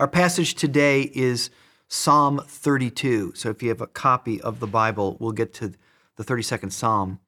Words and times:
Our 0.00 0.08
passage 0.08 0.54
today 0.54 1.02
is 1.14 1.50
Psalm 1.86 2.42
32. 2.44 3.32
So 3.36 3.50
if 3.50 3.62
you 3.62 3.68
have 3.68 3.80
a 3.80 3.86
copy 3.86 4.40
of 4.40 4.58
the 4.58 4.66
Bible, 4.66 5.16
we'll 5.20 5.30
get 5.30 5.54
to 5.54 5.72
the 6.16 6.24
32nd 6.24 6.72
Psalm 6.72 7.20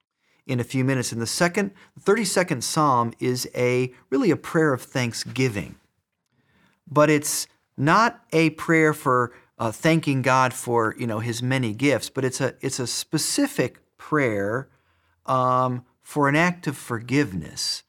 in 0.48 0.58
a 0.58 0.64
few 0.64 0.84
minutes. 0.84 1.12
And 1.12 1.22
the 1.22 1.28
second, 1.28 1.70
the 1.94 2.12
32nd 2.12 2.64
Psalm 2.64 3.12
is 3.20 3.48
a 3.54 3.92
really 4.10 4.32
a 4.32 4.36
prayer 4.36 4.72
of 4.72 4.82
thanksgiving. 4.82 5.76
But 6.90 7.08
it's 7.08 7.46
not 7.76 8.24
a 8.32 8.50
prayer 8.50 8.92
for 8.92 9.32
uh, 9.58 9.70
thanking 9.70 10.22
God 10.22 10.52
for 10.52 10.94
you 10.98 11.06
know 11.06 11.20
His 11.20 11.42
many 11.42 11.72
gifts, 11.72 12.10
but 12.10 12.24
it's 12.24 12.40
a 12.40 12.54
it's 12.60 12.78
a 12.78 12.86
specific 12.86 13.78
prayer 13.96 14.68
um, 15.24 15.84
for 16.02 16.28
an 16.28 16.36
act 16.36 16.66
of 16.66 16.76
forgiveness 16.76 17.84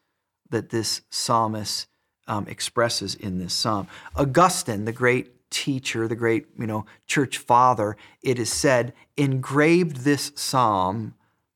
that 0.50 0.70
this 0.70 1.02
psalmist 1.10 1.88
um, 2.28 2.48
expresses 2.48 3.16
in 3.16 3.40
this 3.40 3.54
psalm. 3.54 3.88
Augustine, 4.16 4.86
the 4.86 4.92
great 4.92 5.50
teacher, 5.50 6.08
the 6.08 6.16
great 6.16 6.48
you 6.58 6.68
know 6.68 6.86
church 7.06 7.38
father, 7.38 7.96
it 8.22 8.38
is 8.40 8.52
said 8.52 8.94
engraved 9.16 9.98
this 9.98 10.32
psalm 10.36 11.14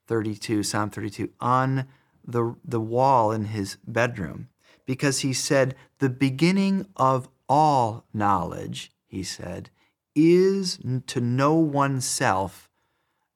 32, 0.07 0.63
Psalm 0.63 0.89
32, 0.89 1.29
on 1.39 1.87
the 2.25 2.55
the 2.63 2.81
wall 2.81 3.31
in 3.31 3.45
his 3.45 3.77
bedroom 3.87 4.49
because 4.85 5.19
he 5.19 5.33
said 5.33 5.75
the 5.99 6.09
beginning 6.09 6.85
of 6.95 7.29
all 7.47 8.05
knowledge, 8.13 8.91
he 9.07 9.23
said, 9.23 9.69
is 10.15 10.79
to 11.07 11.21
know 11.21 11.55
oneself 11.55 12.69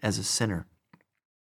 as 0.01 0.17
a 0.17 0.23
sinner. 0.23 0.65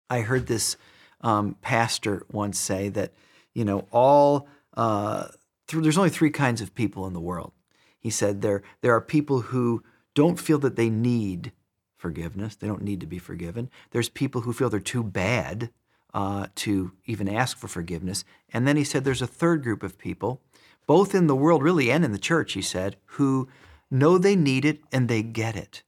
I 0.09 0.21
heard 0.21 0.47
this 0.47 0.77
um, 1.21 1.57
pastor 1.63 2.25
once 2.31 2.59
say 2.59 2.89
that, 2.91 3.13
you 3.55 3.65
know, 3.65 3.87
all 3.91 4.49
uh, 4.75 5.29
th- 5.67 5.83
there's 5.83 5.99
only 5.99 6.11
three 6.11 6.31
kinds 6.31 6.61
of 6.61 6.75
people 6.75 7.07
in 7.07 7.13
the 7.13 7.21
world. 7.21 7.53
He 7.99 8.11
said 8.11 8.43
there 8.43 8.63
there 8.81 8.95
are 8.95 9.01
people 9.01 9.43
who 9.43 9.83
don't 10.15 10.41
feel 10.41 10.59
that 10.61 10.77
they 10.77 10.91
need 10.91 11.53
forgiveness; 11.97 12.55
they 12.57 12.67
don't 12.67 12.83
need 12.83 13.01
to 13.01 13.07
be 13.07 13.19
forgiven. 13.19 13.71
There's 13.91 14.09
people 14.09 14.43
who 14.43 14.53
feel 14.53 14.71
they're 14.71 14.81
too 14.81 15.03
bad 15.03 15.71
uh, 16.15 16.47
to 16.57 16.93
even 17.05 17.29
ask 17.29 17.59
for 17.59 17.69
forgiveness, 17.69 18.25
and 18.53 18.67
then 18.67 18.77
he 18.77 18.85
said 18.85 19.05
there's 19.05 19.23
a 19.23 19.27
third 19.27 19.63
group 19.63 19.83
of 19.83 19.99
people, 19.99 20.41
both 20.87 21.15
in 21.15 21.27
the 21.27 21.37
world 21.37 21.63
really 21.63 21.91
and 21.91 22.05
in 22.05 22.13
the 22.13 22.19
church. 22.19 22.53
He 22.53 22.63
said 22.63 22.97
who 23.05 23.49
know 23.91 24.19
they 24.19 24.37
need 24.37 24.65
it 24.65 24.81
and 24.93 25.09
they 25.09 25.23
get 25.23 25.57
it, 25.57 25.83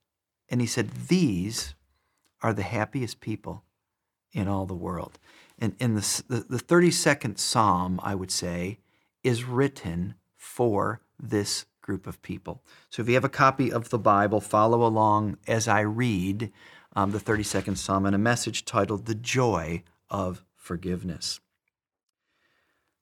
and 0.49 0.61
he 0.61 0.67
said 0.67 0.91
these 1.09 1.75
are 2.43 2.53
the 2.53 2.63
happiest 2.63 3.21
people 3.21 3.65
in 4.33 4.49
all 4.49 4.67
the 4.67 4.75
world. 4.75 5.19
And 5.59 5.75
in 5.79 5.95
the, 5.95 6.23
the, 6.29 6.57
the 6.57 6.63
32nd 6.63 7.39
Psalm, 7.39 7.99
I 8.03 8.15
would 8.15 8.31
say, 8.31 8.79
is 9.23 9.45
written 9.45 10.15
for 10.37 11.01
this 11.19 11.67
group 11.83 12.07
of 12.07 12.21
people. 12.23 12.63
So 12.91 13.03
if 13.03 13.09
you 13.09 13.15
have 13.15 13.25
a 13.25 13.31
copy 13.31 13.73
of 13.73 13.89
the 13.89 13.99
Bible, 13.99 14.41
follow 14.41 14.87
along 14.87 15.39
as 15.47 15.67
I 15.67 15.81
read 15.81 16.53
um, 16.95 17.13
the 17.13 17.19
32nd 17.19 17.79
Psalm 17.79 18.07
and 18.07 18.15
a 18.15 18.19
message 18.19 18.65
titled 18.65 19.07
The 19.07 19.15
Joy 19.15 19.83
of 20.11 20.45
Forgiveness. 20.55 21.41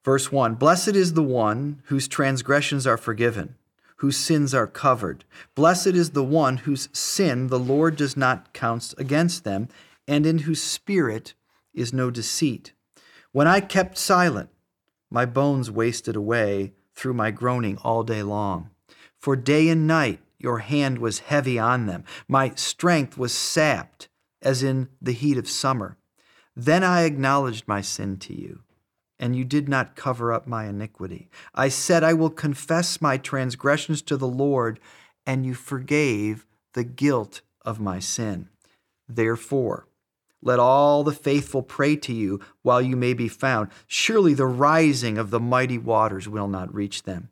Verse 0.05 0.31
1 0.31 0.55
Blessed 0.55 0.94
is 0.94 1.14
the 1.14 1.22
one 1.22 1.83
whose 1.87 2.06
transgressions 2.06 2.87
are 2.87 2.97
forgiven, 2.97 3.56
whose 3.97 4.17
sins 4.17 4.55
are 4.55 4.69
covered. 4.69 5.25
Blessed 5.56 5.89
is 5.89 6.11
the 6.11 6.22
one 6.22 6.59
whose 6.59 6.89
sin 6.92 7.48
the 7.48 7.59
Lord 7.59 7.97
does 7.97 8.17
not 8.17 8.53
count 8.53 8.94
against 8.98 9.42
them, 9.42 9.69
and 10.06 10.25
in 10.25 10.39
whose 10.39 10.62
spirit 10.62 11.34
is 11.75 11.92
no 11.92 12.11
deceit. 12.12 12.72
When 13.33 13.48
I 13.48 13.61
kept 13.61 13.98
silent, 13.98 14.50
my 15.11 15.25
bones 15.25 15.71
wasted 15.71 16.17
away 16.17 16.73
through 16.95 17.15
my 17.15 17.31
groaning 17.31 17.79
all 17.79 18.03
day 18.03 18.23
long. 18.23 18.71
For 19.19 19.37
day 19.37 19.69
and 19.69 19.87
night 19.87 20.21
your 20.39 20.59
hand 20.59 20.99
was 20.99 21.21
heavy 21.21 21.59
on 21.59 21.87
them. 21.87 22.05
My 22.29 22.51
strength 22.55 23.17
was 23.17 23.33
sapped 23.33 24.09
as 24.43 24.62
in 24.62 24.89
the 25.01 25.12
heat 25.12 25.39
of 25.39 25.49
summer. 25.49 25.97
Then 26.55 26.84
I 26.84 27.03
acknowledged 27.03 27.66
my 27.66 27.81
sin 27.81 28.19
to 28.19 28.34
you, 28.34 28.62
and 29.19 29.37
you 29.37 29.45
did 29.45 29.69
not 29.69 29.97
cover 29.97 30.33
up 30.33 30.47
my 30.47 30.66
iniquity. 30.66 31.28
I 31.55 31.69
said, 31.69 32.03
I 32.03 32.15
will 32.15 32.31
confess 32.31 33.00
my 33.00 33.19
transgressions 33.19 34.03
to 34.03 34.16
the 34.16 34.28
Lord, 34.28 34.81
and 35.27 35.45
you 35.45 35.55
forgave 35.55 36.47
the 36.72 36.84
guilt 36.84 37.43
of 37.62 37.81
my 37.81 37.99
sin. 37.99 38.49
Therefore, 39.09 39.87
let 40.42 40.58
all 40.58 41.02
the 41.02 41.12
faithful 41.12 41.62
pray 41.62 41.97
to 41.97 42.12
you 42.12 42.41
while 42.62 42.80
you 42.82 42.97
may 42.97 43.14
be 43.14 43.28
found. 43.28 43.70
Surely 43.86 44.34
the 44.34 44.47
rising 44.47 45.19
of 45.19 45.30
the 45.30 45.41
mighty 45.41 45.78
waters 45.78 46.28
will 46.28 46.48
not 46.48 46.72
reach 46.74 47.02
them. 47.02 47.30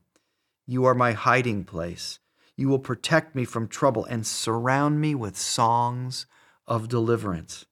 You 0.67 0.85
are 0.85 0.95
my 0.95 1.13
hiding 1.13 1.65
place. 1.65 2.19
You 2.57 2.69
will 2.69 2.79
protect 2.79 3.35
me 3.35 3.45
from 3.45 3.69
trouble 3.69 4.05
and 4.05 4.27
surround 4.27 5.01
me 5.01 5.15
with 5.15 5.37
songs 5.37 6.27
of 6.67 6.89
deliverance. 6.89 7.67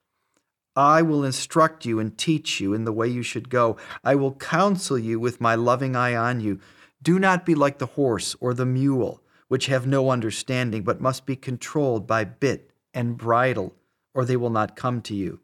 I 0.74 1.02
will 1.02 1.24
instruct 1.24 1.84
you 1.84 1.98
and 1.98 2.16
teach 2.16 2.60
you 2.60 2.72
in 2.72 2.84
the 2.84 2.92
way 2.92 3.08
you 3.08 3.22
should 3.22 3.48
go. 3.48 3.76
I 4.02 4.14
will 4.14 4.34
counsel 4.34 4.98
you 4.98 5.20
with 5.20 5.40
my 5.40 5.54
loving 5.54 5.94
eye 5.94 6.14
on 6.14 6.40
you. 6.40 6.60
Do 7.02 7.18
not 7.18 7.44
be 7.44 7.54
like 7.54 7.78
the 7.78 7.86
horse 7.86 8.34
or 8.40 8.54
the 8.54 8.66
mule, 8.66 9.22
which 9.48 9.66
have 9.66 9.86
no 9.86 10.10
understanding, 10.10 10.82
but 10.82 11.00
must 11.00 11.26
be 11.26 11.36
controlled 11.36 12.06
by 12.06 12.24
bit 12.24 12.70
and 12.94 13.18
bridle 13.18 13.74
or 14.14 14.24
they 14.24 14.36
will 14.36 14.50
not 14.50 14.76
come 14.76 15.00
to 15.02 15.14
you. 15.14 15.40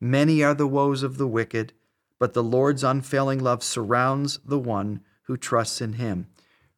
Many 0.00 0.42
are 0.42 0.54
the 0.54 0.66
woes 0.66 1.02
of 1.02 1.18
the 1.18 1.26
wicked, 1.26 1.72
but 2.18 2.32
the 2.32 2.42
Lord's 2.42 2.84
unfailing 2.84 3.38
love 3.38 3.62
surrounds 3.62 4.40
the 4.44 4.58
one 4.58 5.00
who 5.22 5.36
trusts 5.36 5.80
in 5.80 5.94
him. 5.94 6.26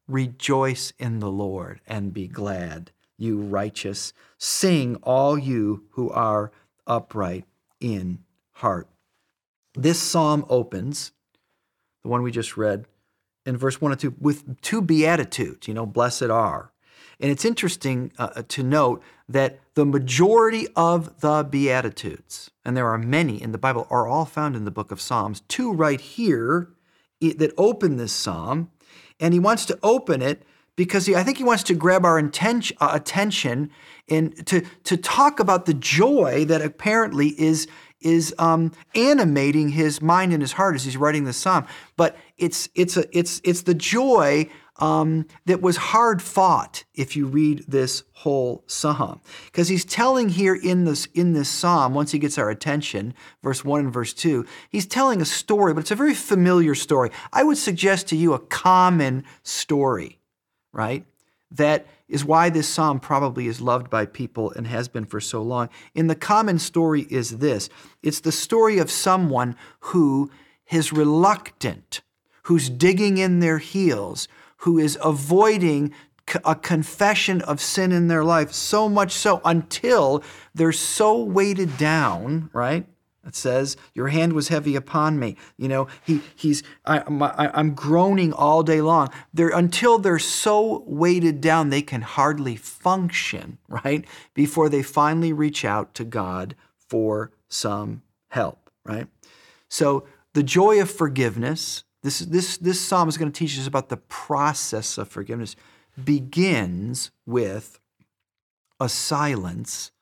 Rejoice 0.09 0.93
in 0.99 1.21
the 1.21 1.31
Lord 1.31 1.81
and 1.87 2.13
be 2.13 2.27
glad, 2.27 2.91
you 3.17 3.39
righteous. 3.41 4.13
Sing, 4.39 4.97
all 4.97 5.39
you 5.39 5.85
who 5.91 6.11
are 6.11 6.51
upright 6.87 7.45
in 7.81 8.19
heart. 8.55 8.89
This 9.75 9.99
psalm 9.99 10.45
opens, 10.49 11.13
the 12.03 12.09
one 12.09 12.23
we 12.23 12.31
just 12.31 12.57
read, 12.57 12.87
in 13.47 13.57
verse 13.57 13.81
1 13.81 13.93
and 13.93 14.01
2, 14.01 14.15
with 14.21 14.61
two 14.61 14.83
beatitudes, 14.83 15.67
you 15.67 15.75
know, 15.75 15.87
blessed 15.87 16.25
are. 16.25 16.72
And 17.23 17.31
it's 17.31 17.45
interesting 17.45 18.13
uh, 18.19 18.43
to 18.49 18.65
note 18.65 19.01
that 19.29 19.61
the 19.75 19.87
majority 19.87 20.67
of 20.75 21.21
the 21.21 21.45
Beatitudes, 21.49 22.51
and 22.65 22.77
there 22.77 22.89
are 22.89 22.99
many 22.99 23.41
in 23.41 23.53
the 23.53 23.59
Bible, 23.59 23.87
are 23.91 24.09
all 24.09 24.25
found 24.25 24.57
in 24.57 24.65
the 24.65 24.73
book 24.73 24.91
of 24.91 25.01
Psalms. 25.01 25.43
Two 25.47 25.73
right 25.73 26.01
here 26.01 26.69
that 27.21 27.53
open 27.57 27.97
this 27.97 28.13
psalm, 28.13 28.73
and 29.21 29.33
he 29.33 29.39
wants 29.39 29.65
to 29.67 29.79
open 29.85 30.21
it 30.21 30.43
because 30.75 31.07
he, 31.07 31.15
I 31.15 31.23
think 31.23 31.39
he 31.39 31.45
wants 31.45 31.63
to 31.65 31.75
grab 31.75 32.05
our 32.05 32.19
intention, 32.19 32.77
uh, 32.81 32.91
attention 32.93 33.71
and 34.09 34.45
to, 34.49 34.63
to 34.85 34.97
talk 34.97 35.39
about 35.39 35.67
the 35.67 35.75
joy 35.75 36.45
that 36.47 36.61
apparently 36.61 37.29
is, 37.41 37.69
is 38.01 38.35
um, 38.39 38.73
animating 38.97 39.69
his 39.69 40.03
mind 40.03 40.33
and 40.33 40.43
his 40.43 40.53
heart 40.53 40.75
as 40.75 40.85
he's 40.85 40.97
writing 40.97 41.25
the 41.25 41.33
psalm. 41.33 41.67
But 41.97 42.17
it's, 42.37 42.69
it's, 42.75 42.97
a, 42.97 43.05
it's, 43.17 43.41
it's 43.45 43.63
the 43.63 43.75
joy 43.75 44.49
um, 44.77 45.27
that 45.45 45.61
was 45.61 45.77
hard 45.77 46.23
fought 46.23 46.85
if 46.95 47.15
you 47.15 47.27
read 47.27 47.65
this 47.69 48.03
whole 48.15 48.65
psalm. 48.67 49.21
Because 49.47 49.69
he's 49.69 49.85
telling 49.85 50.31
here 50.31 50.55
in 50.55 50.85
this, 50.85 51.07
in 51.15 51.35
this 51.35 51.49
psalm, 51.49 51.95
once 51.95 52.13
he 52.13 52.19
gets 52.19 52.39
our 52.39 52.51
attention, 52.51 53.15
verse 53.43 53.65
1 53.65 53.81
and 53.81 53.93
verse 53.93 54.13
2, 54.15 54.47
he's 54.71 54.87
telling 54.87 55.21
a 55.21 55.27
story, 55.27 55.75
but 55.75 55.81
it's 55.81 55.91
a 55.91 55.97
very 55.97 56.15
familiar 56.15 56.75
story. 56.75 57.11
I 57.33 57.45
would 57.45 57.59
suggest 57.59 58.09
to 58.09 58.17
you 58.17 58.33
a 58.33 58.39
common 58.39 59.25
story, 59.43 60.19
right? 60.73 61.05
That 61.51 61.87
is 62.09 62.25
why 62.25 62.51
this 62.51 62.69
psalm 62.69 62.99
probably 62.99 63.47
is 63.47 63.61
loved 63.61 63.91
by 63.91 64.07
people 64.07 64.53
and 64.53 64.67
has 64.67 64.89
been 64.89 65.05
for 65.05 65.21
so 65.21 65.43
long. 65.43 65.69
In 65.95 66.07
the 66.07 66.15
common 66.15 66.59
story 66.59 67.07
is 67.11 67.39
this 67.39 67.69
it's 68.03 68.21
the 68.21 68.33
story 68.33 68.79
of 68.79 68.91
someone 68.91 69.57
who 69.81 70.31
is 70.71 70.93
reluctant, 70.93 72.01
who's 72.45 72.71
digging 72.71 73.19
in 73.19 73.41
their 73.41 73.59
heels, 73.59 74.29
who 74.63 74.79
is 74.79 74.99
avoiding 75.03 75.93
a 76.45 76.55
confession 76.55 77.43
of 77.43 77.61
sin 77.61 77.93
in 77.93 78.09
their 78.09 78.25
life, 78.25 78.53
so 78.53 78.89
much 78.89 79.13
so 79.13 79.41
until 79.45 80.23
they're 80.55 80.73
so 80.73 81.23
weighted 81.23 81.77
down, 81.77 82.49
right? 82.53 82.87
It 83.27 83.37
says, 83.37 83.77
Your 83.95 84.09
hand 84.09 84.33
was 84.33 84.49
heavy 84.49 84.75
upon 84.77 85.19
me. 85.19 85.37
You 85.57 85.69
know, 85.69 85.89
he, 86.05 86.23
he's, 86.35 86.63
I, 86.85 87.03
am 87.09 87.75
groaning 87.75 88.33
all 88.33 88.63
day 88.63 88.81
long. 88.81 89.09
They're, 89.35 89.51
until 89.51 89.99
they're 89.99 90.19
so 90.19 90.85
weighted 90.87 91.41
down, 91.41 91.71
they 91.71 91.83
can 91.83 92.03
hardly 92.03 92.57
function, 92.57 93.59
right? 93.69 94.05
Before 94.35 94.69
they 94.69 94.83
finally 94.83 95.33
reach 95.33 95.65
out 95.65 95.95
to 95.95 96.05
God 96.05 96.55
for 96.77 97.33
some 97.49 98.03
help, 98.29 98.71
right? 98.85 99.07
So 99.69 100.07
the 100.35 100.43
joy 100.43 100.81
of 100.81 100.91
forgiveness 100.91 101.85
this, 102.03 102.21
this, 102.21 102.57
this 102.59 102.81
psalm 102.81 103.09
is 103.09 103.17
going 103.17 103.31
to 103.31 103.39
teach 103.39 103.59
us 103.59 103.67
about 103.67 103.89
the 103.89 103.97
process 103.97 104.99
of 104.99 105.09
forgiveness, 105.09 105.55
begins 106.03 107.11
with 107.27 107.79
a 108.81 108.89
silence 108.89 109.93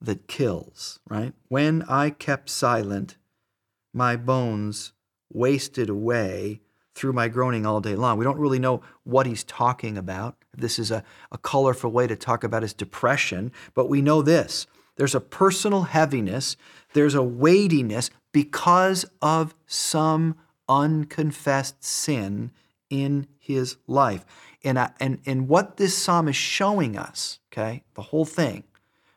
that 0.00 0.28
kills, 0.28 1.00
right? 1.08 1.32
When 1.48 1.82
I 1.88 2.10
kept 2.10 2.50
silent, 2.50 3.16
my 3.92 4.16
bones 4.16 4.92
wasted 5.32 5.88
away 5.88 6.60
through 6.94 7.12
my 7.12 7.28
groaning 7.28 7.66
all 7.66 7.80
day 7.80 7.96
long. 7.96 8.18
We 8.18 8.24
don't 8.24 8.38
really 8.38 8.60
know 8.60 8.82
what 9.02 9.26
he's 9.26 9.42
talking 9.42 9.98
about. 9.98 10.36
This 10.56 10.78
is 10.78 10.90
a, 10.90 11.02
a 11.32 11.38
colorful 11.38 11.90
way 11.90 12.06
to 12.06 12.14
talk 12.14 12.44
about 12.44 12.62
his 12.62 12.72
depression, 12.72 13.50
but 13.74 13.88
we 13.88 14.00
know 14.00 14.22
this 14.22 14.66
there's 14.96 15.14
a 15.14 15.20
personal 15.20 15.82
heaviness, 15.82 16.56
there's 16.92 17.16
a 17.16 17.22
weightiness 17.22 18.10
because 18.30 19.04
of 19.20 19.54
some 19.66 20.36
unconfessed 20.68 21.82
sin 21.84 22.50
in 22.90 23.26
his 23.38 23.76
life. 23.86 24.24
And, 24.62 24.78
I, 24.78 24.90
and, 25.00 25.20
and 25.26 25.48
what 25.48 25.76
this 25.76 25.96
psalm 25.96 26.28
is 26.28 26.36
showing 26.36 26.96
us, 26.96 27.40
okay, 27.52 27.84
the 27.94 28.02
whole 28.02 28.24
thing, 28.24 28.64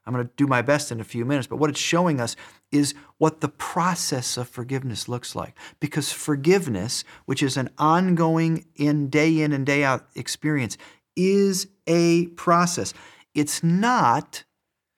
I'm 0.05 0.13
going 0.13 0.25
to 0.25 0.33
do 0.37 0.47
my 0.47 0.61
best 0.61 0.91
in 0.91 1.01
a 1.01 1.05
few 1.05 1.25
minutes, 1.25 1.47
but 1.47 1.57
what 1.57 1.69
it's 1.69 1.79
showing 1.79 2.21
us 2.21 2.35
is 2.71 2.93
what 3.17 3.41
the 3.41 3.49
process 3.49 4.37
of 4.37 4.47
forgiveness 4.47 5.09
looks 5.09 5.35
like. 5.35 5.53
Because 5.79 6.11
forgiveness, 6.11 7.03
which 7.25 7.43
is 7.43 7.57
an 7.57 7.69
ongoing 7.77 8.65
in 8.75 9.09
day 9.09 9.41
in 9.41 9.51
and 9.51 9.65
day 9.65 9.83
out 9.83 10.07
experience, 10.15 10.77
is 11.15 11.67
a 11.87 12.27
process. 12.27 12.93
It's 13.33 13.63
not 13.63 14.43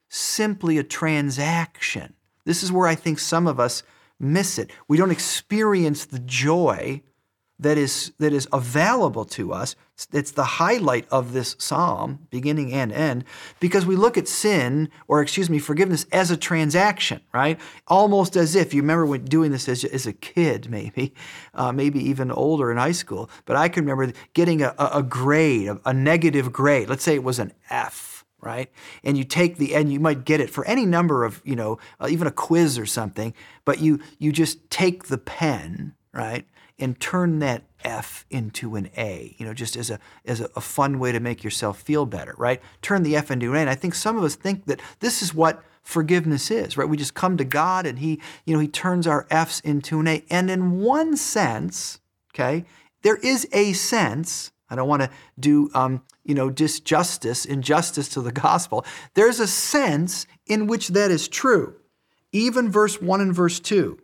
simply 0.10 0.78
a 0.78 0.84
transaction. 0.84 2.14
This 2.46 2.64
is 2.64 2.72
where 2.72 2.88
I 2.88 2.96
think 2.96 3.20
some 3.20 3.48
of 3.48 3.60
us 3.60 3.84
miss 4.20 4.58
it. 4.58 4.72
We 4.88 4.98
don't 4.98 5.12
experience 5.12 6.06
the 6.06 6.20
joy 6.20 7.02
that 7.60 7.78
is 7.78 8.14
that 8.20 8.32
is 8.32 8.48
available 8.54 9.26
to 9.26 9.52
us. 9.52 9.76
It's 10.14 10.32
the 10.32 10.46
highlight 10.46 11.06
of 11.10 11.34
this 11.34 11.58
psalm, 11.60 12.28
beginning 12.30 12.72
and 12.72 12.90
end, 12.90 13.26
because 13.60 13.86
we 13.86 13.98
look 13.98 14.18
at 14.18 14.30
sin, 14.30 14.90
or 15.10 15.22
excuse 15.22 15.50
me, 15.50 15.60
forgiveness 15.60 16.06
as 16.14 16.32
a 16.32 16.38
transaction, 16.38 17.20
right? 17.34 17.60
Almost 17.88 18.38
as 18.38 18.56
if 18.56 18.74
you 18.74 18.82
remember 18.82 19.06
when 19.06 19.26
doing 19.26 19.52
this 19.52 19.68
as, 19.68 19.84
as 19.84 20.08
a 20.08 20.14
kid, 20.14 20.70
maybe, 20.70 21.14
uh, 21.54 21.74
maybe 21.74 22.00
even 22.00 22.32
older 22.32 22.72
in 22.72 22.78
high 22.78 22.94
school. 22.94 23.30
But 23.46 23.58
I 23.58 23.68
can 23.68 23.84
remember 23.84 24.14
getting 24.34 24.62
a, 24.62 24.74
a 24.78 25.04
grade, 25.04 25.68
a, 25.68 25.82
a 25.84 25.94
negative 25.94 26.54
grade. 26.54 26.88
Let's 26.88 27.04
say 27.04 27.16
it 27.16 27.24
was 27.26 27.40
an 27.40 27.52
F 27.70 28.19
right? 28.42 28.72
And 29.04 29.18
you 29.18 29.24
take 29.24 29.58
the 29.58 29.76
and 29.76 29.92
you 29.92 30.00
might 30.00 30.26
get 30.26 30.40
it 30.42 30.50
for 30.50 30.66
any 30.66 30.86
number 30.86 31.24
of 31.24 31.42
you 31.44 31.56
know 31.56 31.80
uh, 32.00 32.08
even 32.10 32.28
a 32.28 32.32
quiz 32.32 32.78
or 32.78 32.86
something, 32.86 33.34
but 33.66 33.80
you 33.80 34.00
you 34.18 34.32
just 34.32 34.70
take 34.70 35.06
the 35.06 35.18
pen 35.18 35.94
right 36.14 36.46
and 36.80 37.00
turn 37.00 37.40
that 37.40 37.64
F 37.84 38.26
into 38.30 38.76
an 38.76 38.90
A, 38.98 39.36
you 39.38 39.46
know, 39.46 39.54
just 39.54 39.76
as 39.76 39.90
a 39.90 40.00
as 40.26 40.42
a, 40.42 40.50
a 40.56 40.62
fun 40.62 41.00
way 41.00 41.12
to 41.12 41.20
make 41.20 41.44
yourself 41.44 41.80
feel 41.80 42.06
better, 42.06 42.36
right? 42.38 42.62
Turn 42.82 43.04
the 43.04 43.16
F 43.16 43.32
into 43.32 43.52
an 43.52 43.58
A. 43.58 43.60
And 43.60 43.70
I 43.70 43.76
think 43.76 43.96
some 43.96 44.18
of 44.18 44.24
us 44.24 44.36
think 44.36 44.66
that 44.66 44.82
this 45.00 45.22
is 45.22 45.34
what 45.34 45.64
forgiveness 45.82 46.52
is, 46.52 46.78
right? 46.78 46.88
We 46.88 46.98
just 46.98 47.14
come 47.14 47.38
to 47.38 47.44
God 47.44 47.86
and 47.86 48.00
He, 48.00 48.22
you 48.46 48.54
know, 48.54 48.60
He 48.60 48.68
turns 48.68 49.08
our 49.08 49.28
F's 49.30 49.60
into 49.62 50.00
an 50.00 50.08
A. 50.08 50.24
And 50.30 50.50
in 50.50 50.80
one 50.80 51.18
sense, 51.18 52.00
okay, 52.34 52.66
there 53.02 53.18
is 53.18 53.48
a 53.52 53.74
sense. 53.74 54.52
I 54.70 54.76
don't 54.76 54.88
want 54.88 55.02
to 55.02 55.10
do, 55.40 55.70
um, 55.74 56.04
you 56.30 56.36
know, 56.36 56.52
disjustice, 56.52 57.44
injustice 57.44 58.08
to 58.10 58.22
the 58.22 58.32
gospel. 58.32 58.86
There's 59.16 59.40
a 59.40 59.48
sense 59.48 60.28
in 60.46 60.68
which 60.68 60.90
that 60.90 61.10
is 61.10 61.28
true. 61.28 61.76
Even 62.32 62.72
verse 62.72 63.02
1 63.02 63.20
and 63.20 63.34
verse 63.34 63.60
2 63.60 63.98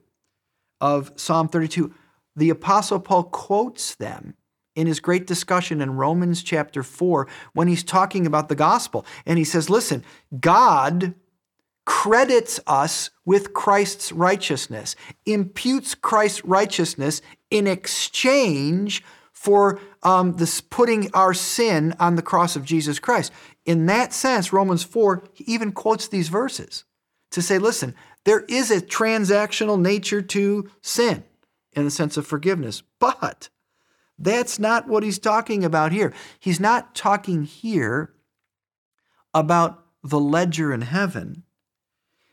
of 0.81 1.11
Psalm 1.15 1.47
32 1.47 1.93
the 2.35 2.49
Apostle 2.49 2.99
Paul 2.99 3.25
quotes 3.25 3.95
them 3.95 4.33
in 4.75 4.87
his 4.87 4.99
great 4.99 5.25
discussion 5.27 5.81
in 5.81 5.95
Romans 5.95 6.43
chapter 6.43 6.81
4 6.83 7.27
when 7.53 7.67
he's 7.67 7.83
talking 7.83 8.25
about 8.25 8.49
the 8.49 8.55
gospel. 8.55 9.05
And 9.25 9.37
he 9.37 9.45
says, 9.45 9.69
Listen, 9.69 10.03
God 10.37 11.13
credits 11.85 12.59
us 12.65 13.11
with 13.23 13.53
Christ's 13.53 14.11
righteousness, 14.11 14.95
imputes 15.27 15.93
Christ's 15.93 16.43
righteousness 16.43 17.21
in 17.51 17.67
exchange 17.67 19.03
for 19.45 19.79
um, 20.01 20.37
this 20.37 20.59
putting 20.59 21.13
our 21.13 21.31
sin 21.31 21.93
on 21.99 22.15
the 22.15 22.23
cross 22.23 22.55
of 22.55 22.65
Jesus 22.65 22.97
Christ. 22.97 23.31
In 23.63 23.85
that 23.85 24.11
sense, 24.11 24.51
Romans 24.51 24.83
4 24.83 25.23
he 25.33 25.43
even 25.43 25.71
quotes 25.71 26.07
these 26.07 26.29
verses 26.29 26.83
to 27.29 27.43
say, 27.43 27.59
listen, 27.59 27.93
there 28.23 28.41
is 28.49 28.71
a 28.71 28.81
transactional 28.81 29.79
nature 29.79 30.23
to 30.23 30.67
sin 30.81 31.23
in 31.73 31.85
the 31.85 31.91
sense 31.91 32.17
of 32.17 32.25
forgiveness. 32.25 32.81
But 32.99 33.49
that's 34.17 34.57
not 34.57 34.87
what 34.87 35.03
he's 35.03 35.19
talking 35.19 35.63
about 35.63 35.91
here. 35.91 36.11
He's 36.39 36.59
not 36.59 36.95
talking 36.95 37.43
here 37.43 38.13
about 39.31 39.83
the 40.03 40.19
ledger 40.19 40.73
in 40.73 40.81
heaven. 40.81 41.43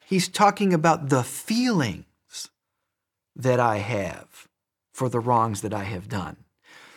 He's 0.07 0.29
talking 0.29 0.73
about 0.73 1.11
the 1.11 1.23
feelings 1.23 2.49
that 3.37 3.61
I 3.61 3.79
have 3.79 4.49
for 4.93 5.11
the 5.11 5.21
wrongs 5.21 5.61
that 5.61 5.75
I 5.75 5.85
have 5.85 6.09
done. 6.09 6.39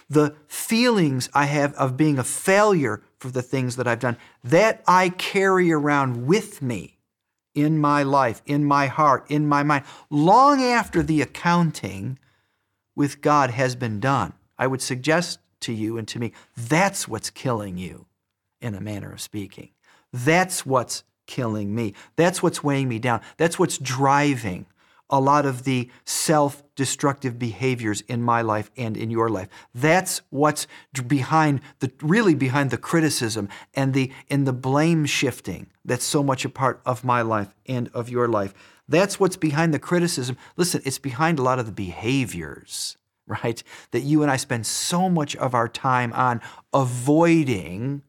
The 0.10 0.36
feelings 0.48 1.30
I 1.34 1.46
have 1.46 1.74
of 1.74 1.98
being 1.98 2.20
a 2.20 2.24
failure 2.24 3.02
for 3.18 3.30
the 3.30 3.42
things 3.42 3.76
that 3.76 3.88
I've 3.88 4.00
done, 4.00 4.18
that 4.44 4.84
I 4.88 5.10
carry 5.10 5.72
around 5.72 6.28
with 6.28 6.62
me 6.62 7.00
in 7.56 7.80
my 7.80 8.04
life, 8.04 8.42
in 8.46 8.66
my 8.66 8.88
heart, 8.88 9.26
in 9.30 9.48
my 9.48 9.64
mind, 9.64 9.86
long 10.10 10.62
after 10.62 11.02
the 11.02 11.22
accounting 11.22 12.20
with 12.96 13.22
God 13.22 13.50
has 13.52 13.76
been 13.76 14.00
done. 14.00 14.34
I 14.58 14.68
would 14.68 14.82
suggest 14.82 15.40
to 15.62 15.74
you 15.74 15.98
and 15.98 16.08
to 16.10 16.20
me 16.20 16.34
that's 16.56 17.08
what's 17.08 17.30
killing 17.30 17.78
you, 17.78 18.06
in 18.62 18.76
a 18.76 18.82
manner 18.82 19.12
of 19.12 19.22
speaking. 19.22 19.70
That's 20.14 20.66
what's 20.66 21.04
killing 21.26 21.74
me. 21.74 21.94
That's 22.16 22.44
what's 22.44 22.64
weighing 22.64 22.88
me 22.88 23.00
down. 23.00 23.22
That's 23.38 23.58
what's 23.58 23.78
driving 23.78 24.68
a 25.10 25.20
lot 25.20 25.46
of 25.46 25.64
the 25.64 25.90
self 26.06 26.64
destructive 26.76 27.40
behaviors 27.40 28.02
in 28.02 28.22
my 28.22 28.42
life 28.42 28.70
and 28.76 28.98
in 28.98 29.10
your 29.10 29.30
life. 29.30 29.48
That's 29.74 30.22
what's 30.30 30.68
behind 31.08 31.62
the 31.80 31.92
really 32.02 32.36
behind 32.36 32.72
the 32.72 32.78
criticism 32.78 33.50
and 33.74 33.94
the 33.94 34.12
in 34.28 34.46
the 34.46 34.54
blame 34.54 35.06
shifting 35.06 35.68
that's 35.86 36.06
so 36.06 36.24
much 36.24 36.44
a 36.44 36.50
part 36.50 36.82
of 36.86 37.04
my 37.04 37.22
life 37.22 37.54
and 37.68 37.90
of 37.94 38.10
your 38.10 38.28
life. 38.28 38.54
That's 38.88 39.20
what's 39.20 39.38
behind 39.38 39.74
the 39.74 39.80
criticism. 39.80 40.38
Listen, 40.58 40.82
it's 40.86 41.00
behind 41.00 41.40
a 41.40 41.44
lot 41.44 41.60
of 41.60 41.66
the 41.66 41.72
behaviors, 41.72 42.98
right? 43.28 43.62
That 43.92 44.02
you 44.02 44.22
and 44.22 44.32
I 44.32 44.38
spend 44.38 44.66
so 44.66 45.10
much 45.10 45.36
of 45.36 45.54
our 45.54 45.68
time 45.68 46.12
on 46.14 46.42
avoiding 46.74 48.02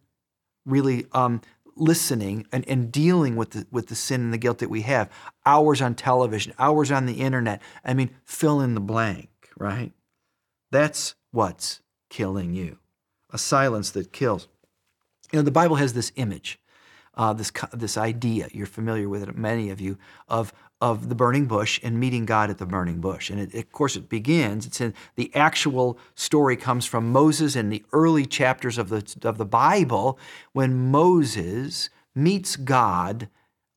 really 0.65 1.07
um, 1.13 1.41
listening 1.77 2.47
and, 2.53 2.67
and 2.69 2.91
dealing 2.91 3.37
with 3.37 3.51
the, 3.51 3.67
with 3.71 3.89
the 3.89 3.95
sin 3.95 4.23
and 4.23 4.33
the 4.33 4.39
guilt 4.39 4.59
that 4.59 4.71
we 4.71 4.83
have. 4.83 5.11
Hours 5.45 5.81
on 5.81 5.95
television, 5.95 6.55
hours 6.59 6.91
on 6.91 7.07
the 7.07 7.21
internet. 7.21 7.61
I 7.85 7.95
mean, 7.95 8.11
fill 8.25 8.61
in 8.61 8.75
the 8.75 8.81
blank, 8.81 9.29
right? 9.59 9.93
That's 10.71 11.15
what's 11.31 11.81
killing 12.11 12.55
you. 12.55 12.79
A 13.31 13.39
silence 13.39 13.91
that 13.91 14.13
kills. 14.13 14.49
You 15.33 15.41
know, 15.41 15.43
the 15.43 15.51
Bible 15.51 15.77
has 15.77 15.93
this 15.93 16.13
image, 16.17 16.59
uh, 17.17 17.33
this, 17.33 17.51
this 17.73 17.97
idea, 17.97 18.49
you're 18.53 18.67
familiar 18.67 19.09
with 19.09 19.23
it, 19.23 19.37
many 19.37 19.71
of 19.71 19.81
you, 19.81 19.99
of 20.29 20.53
of 20.81 21.09
the 21.09 21.15
burning 21.15 21.47
bush 21.47 21.81
and 21.83 21.99
meeting 21.99 22.27
God 22.27 22.51
at 22.51 22.59
the 22.59 22.67
burning 22.67 23.01
bush. 23.01 23.31
And 23.31 23.41
it, 23.41 23.55
of 23.55 23.73
course, 23.73 23.97
it 23.97 24.09
begins, 24.09 24.67
it's 24.67 24.81
in 24.81 24.93
the 25.15 25.35
actual 25.35 25.99
story 26.15 26.57
comes 26.57 26.85
from 26.85 27.13
Moses 27.13 27.57
in 27.57 27.71
the 27.71 27.83
early 27.93 28.27
chapters 28.27 28.77
of 28.77 28.91
the, 28.91 29.17
of 29.27 29.39
the 29.39 29.47
Bible 29.47 30.19
when 30.53 30.91
Moses 30.91 31.89
meets 32.15 32.57
God 32.57 33.29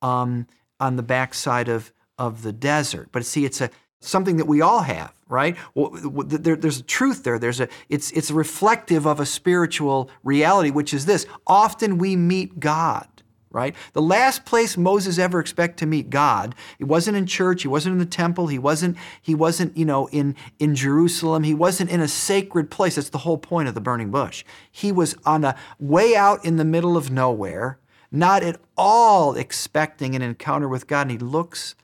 um, 0.02 0.46
on 0.78 0.96
the 0.96 1.02
backside 1.02 1.68
of, 1.68 1.92
of 2.18 2.42
the 2.42 2.52
desert. 2.52 3.08
But 3.12 3.24
see, 3.24 3.46
it's 3.46 3.62
a 3.62 3.70
something 4.02 4.38
that 4.38 4.46
we 4.46 4.60
all 4.60 4.80
have, 4.80 5.14
right? 5.28 5.56
Well, 5.74 5.90
there, 5.92 6.56
there's 6.56 6.80
a 6.80 6.82
truth 6.82 7.22
there. 7.22 7.38
There's 7.38 7.60
a 7.60 7.68
it's 7.88 8.10
it's 8.12 8.30
reflective 8.30 9.06
of 9.06 9.20
a 9.20 9.26
spiritual 9.26 10.10
reality, 10.24 10.70
which 10.70 10.94
is 10.94 11.06
this: 11.06 11.26
often 11.46 11.98
we 11.98 12.16
meet 12.16 12.60
God 12.60 13.08
right? 13.50 13.74
The 13.92 14.02
last 14.02 14.44
place 14.44 14.76
Moses 14.76 15.18
ever 15.18 15.40
expect 15.40 15.78
to 15.78 15.86
meet 15.86 16.10
God, 16.10 16.54
he 16.78 16.84
wasn't 16.84 17.16
in 17.16 17.26
church, 17.26 17.62
he 17.62 17.68
wasn't 17.68 17.94
in 17.94 17.98
the 17.98 18.06
temple, 18.06 18.46
he 18.46 18.58
wasn't, 18.58 18.96
he 19.20 19.34
wasn't, 19.34 19.76
you 19.76 19.84
know, 19.84 20.08
in, 20.08 20.36
in 20.58 20.74
Jerusalem, 20.74 21.42
he 21.42 21.54
wasn't 21.54 21.90
in 21.90 22.00
a 22.00 22.08
sacred 22.08 22.70
place. 22.70 22.94
That's 22.94 23.10
the 23.10 23.18
whole 23.18 23.38
point 23.38 23.68
of 23.68 23.74
the 23.74 23.80
burning 23.80 24.10
bush. 24.10 24.44
He 24.70 24.92
was 24.92 25.16
on 25.24 25.44
a 25.44 25.56
way 25.78 26.14
out 26.14 26.44
in 26.44 26.56
the 26.56 26.64
middle 26.64 26.96
of 26.96 27.10
nowhere, 27.10 27.78
not 28.12 28.42
at 28.42 28.60
all 28.76 29.34
expecting 29.34 30.14
an 30.14 30.22
encounter 30.22 30.68
with 30.68 30.86
God. 30.86 31.02
And 31.02 31.10
he 31.12 31.18
looks 31.18 31.74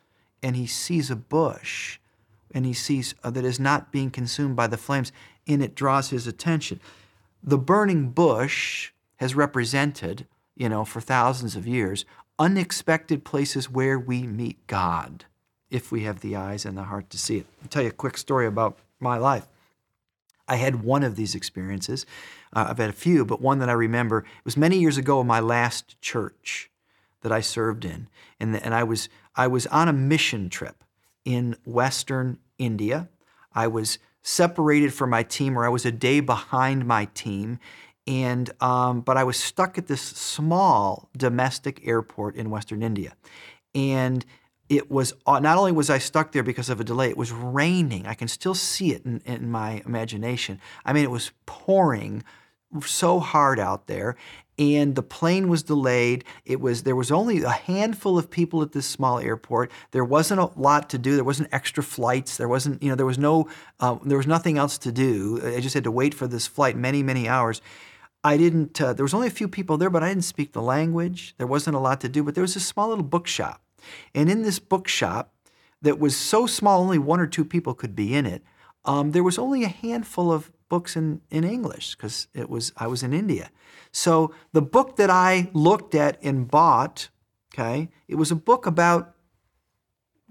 and 0.42 0.56
he 0.56 0.66
sees 0.66 1.11
a 1.11 1.16
bush 1.16 1.99
and 2.52 2.64
he 2.64 2.73
sees 2.73 3.14
uh, 3.23 3.30
that 3.30 3.44
is 3.44 3.61
not 3.61 3.92
being 3.92 4.11
consumed 4.11 4.56
by 4.56 4.66
the 4.66 4.78
flames, 4.78 5.12
and 5.46 5.62
it 5.62 5.75
draws 5.75 6.08
his 6.08 6.26
attention. 6.26 6.80
The 7.42 7.58
burning 7.58 8.11
bush 8.11 8.92
has 9.16 9.35
represented 9.35 10.26
you 10.57 10.69
know, 10.69 10.85
for 10.85 11.01
thousands 11.01 11.55
of 11.55 11.67
years, 11.67 12.05
unexpected 12.39 13.25
places 13.25 13.71
where 13.71 13.99
we 13.99 14.27
meet 14.27 14.67
God 14.67 15.25
if 15.71 15.91
we 15.91 16.03
have 16.03 16.21
the 16.21 16.37
eyes 16.37 16.65
and 16.65 16.77
the 16.77 16.85
heart 16.85 17.11
to 17.11 17.19
see 17.19 17.39
it. 17.39 17.47
I'll 17.63 17.69
tell 17.69 17.83
you 17.83 17.89
a 17.89 17.93
quick 17.93 18.17
story 18.17 18.47
about 18.47 18.79
my 19.01 19.19
life. 19.19 19.47
I 20.49 20.57
had 20.57 20.83
one 20.85 21.03
of 21.03 21.17
these 21.17 21.35
experiences. 21.35 22.07
Uh, 22.53 22.67
I've 22.71 22.79
had 22.79 22.91
a 22.91 22.95
few, 22.95 23.25
but 23.25 23.41
one 23.41 23.59
that 23.59 23.69
I 23.69 23.73
remember 23.73 24.19
it 24.19 24.45
was 24.45 24.57
many 24.57 24.79
years 24.79 24.97
ago 24.97 25.21
in 25.21 25.27
my 25.27 25.41
last 25.41 26.01
church 26.01 26.71
that 27.23 27.33
I 27.33 27.41
served 27.41 27.85
in, 27.85 28.09
and, 28.39 28.55
the, 28.55 28.65
and 28.65 28.75
I 28.75 28.85
was 28.85 29.09
I 29.35 29.49
was 29.49 29.67
on 29.67 29.89
a 29.89 29.93
mission 29.93 30.49
trip 30.49 30.85
in 31.25 31.57
Western 31.65 32.39
India. 32.59 33.09
I 33.53 33.67
was 33.67 33.99
separated 34.23 34.95
from 34.95 35.11
my 35.11 35.23
team, 35.23 35.59
or 35.59 35.65
I 35.65 35.69
was 35.69 35.85
a 35.85 35.93
day 35.93 36.21
behind 36.21 36.87
my 36.87 37.07
team, 37.07 37.59
and 38.07 38.51
um, 38.63 39.01
but 39.01 39.17
I 39.17 39.25
was 39.25 39.37
stuck 39.37 39.79
at 39.79 39.87
this 39.87 40.03
small 40.03 41.09
domestic 41.17 41.87
airport 41.87 42.37
in 42.37 42.51
Western 42.51 42.83
India, 42.83 43.15
and 43.75 44.25
it 44.69 44.91
was 44.91 45.13
uh, 45.27 45.41
not 45.41 45.59
only 45.59 45.73
was 45.73 45.91
I 45.91 45.99
stuck 45.99 46.33
there 46.33 46.43
because 46.43 46.71
of 46.71 46.81
a 46.81 46.85
delay, 46.85 47.09
it 47.09 47.17
was 47.17 47.33
raining. 47.33 48.07
I 48.07 48.15
can 48.15 48.29
still 48.29 48.55
see 48.55 48.93
it 48.93 49.05
in, 49.05 49.23
in 49.25 49.51
my 49.51 49.83
imagination. 49.87 50.61
I 50.85 50.93
mean, 50.93 51.05
it 51.05 51.11
was 51.11 51.33
pouring 51.47 52.25
so 52.85 53.21
hard 53.21 53.59
out 53.59 53.87
there 53.87 54.17
and 54.59 54.95
the 54.95 55.03
plane 55.03 55.49
was 55.49 55.63
delayed. 55.63 56.25
It 56.45 56.61
was 56.61 56.83
there 56.83 56.97
was 56.97 57.13
only 57.13 57.43
a 57.43 57.51
handful 57.51 58.19
of 58.19 58.31
people 58.31 58.63
at 58.63 58.73
this 58.73 58.87
small 58.87 59.19
airport. 59.19 59.71
There 59.91 60.05
wasn't 60.05 60.41
a 60.41 60.51
lot 60.57 60.89
to 60.91 60.99
do. 60.99 61.15
There 61.15 61.25
wasn't 61.25 61.51
extra 61.53 61.83
flights. 61.83 62.37
There 62.37 62.49
wasn't 62.49 62.83
you 62.83 62.89
know 62.89 62.95
there 62.95 63.07
was 63.07 63.19
no 63.19 63.49
uh, 63.81 63.99
there 64.05 64.17
was 64.17 64.27
nothing 64.27 64.59
else 64.59 64.79
to 64.79 64.93
do. 64.93 65.41
I 65.57 65.61
just 65.61 65.75
had 65.75 65.85
to 65.85 65.91
wait 65.91 66.15
for 66.15 66.27
this 66.27 66.47
flight 66.47 66.77
many 66.77 67.03
many 67.03 67.29
hours 67.29 67.61
i 68.26 68.37
didn't 68.37 68.80
uh, 68.80 68.92
there 68.92 69.04
was 69.04 69.14
only 69.14 69.28
a 69.28 69.38
few 69.40 69.49
people 69.49 69.76
there 69.76 69.90
but 69.90 70.02
i 70.02 70.09
didn't 70.09 70.25
speak 70.35 70.52
the 70.52 70.62
language 70.62 71.35
there 71.38 71.47
wasn't 71.47 71.76
a 71.76 71.85
lot 71.88 72.00
to 72.00 72.09
do 72.09 72.23
but 72.23 72.35
there 72.35 72.47
was 72.49 72.56
a 72.56 72.61
small 72.61 72.88
little 72.88 73.04
bookshop 73.16 73.62
and 74.14 74.30
in 74.30 74.42
this 74.42 74.59
bookshop 74.59 75.33
that 75.83 75.99
was 75.99 76.16
so 76.16 76.47
small 76.47 76.80
only 76.80 76.99
one 76.99 77.21
or 77.21 77.26
two 77.26 77.45
people 77.45 77.75
could 77.75 77.95
be 77.95 78.14
in 78.14 78.26
it 78.26 78.42
um, 78.87 79.11
there 79.11 79.25
was 79.25 79.38
only 79.38 79.64
a 79.64 79.68
handful 79.68 80.33
of 80.33 80.50
books 80.68 80.97
in, 80.97 81.21
in 81.30 81.45
English 81.45 81.97
because 81.97 82.28
it 82.35 82.49
was 82.49 82.73
I 82.76 82.87
was 82.87 83.02
in 83.02 83.12
India. 83.12 83.50
So 83.92 84.33
the 84.52 84.62
book 84.62 84.97
that 84.97 85.11
I 85.11 85.50
looked 85.52 85.95
at 85.95 86.18
and 86.23 86.49
bought, 86.49 87.09
okay, 87.52 87.88
it 88.09 88.16
was 88.16 88.30
a 88.30 88.37
book 88.37 88.66
about 88.66 89.14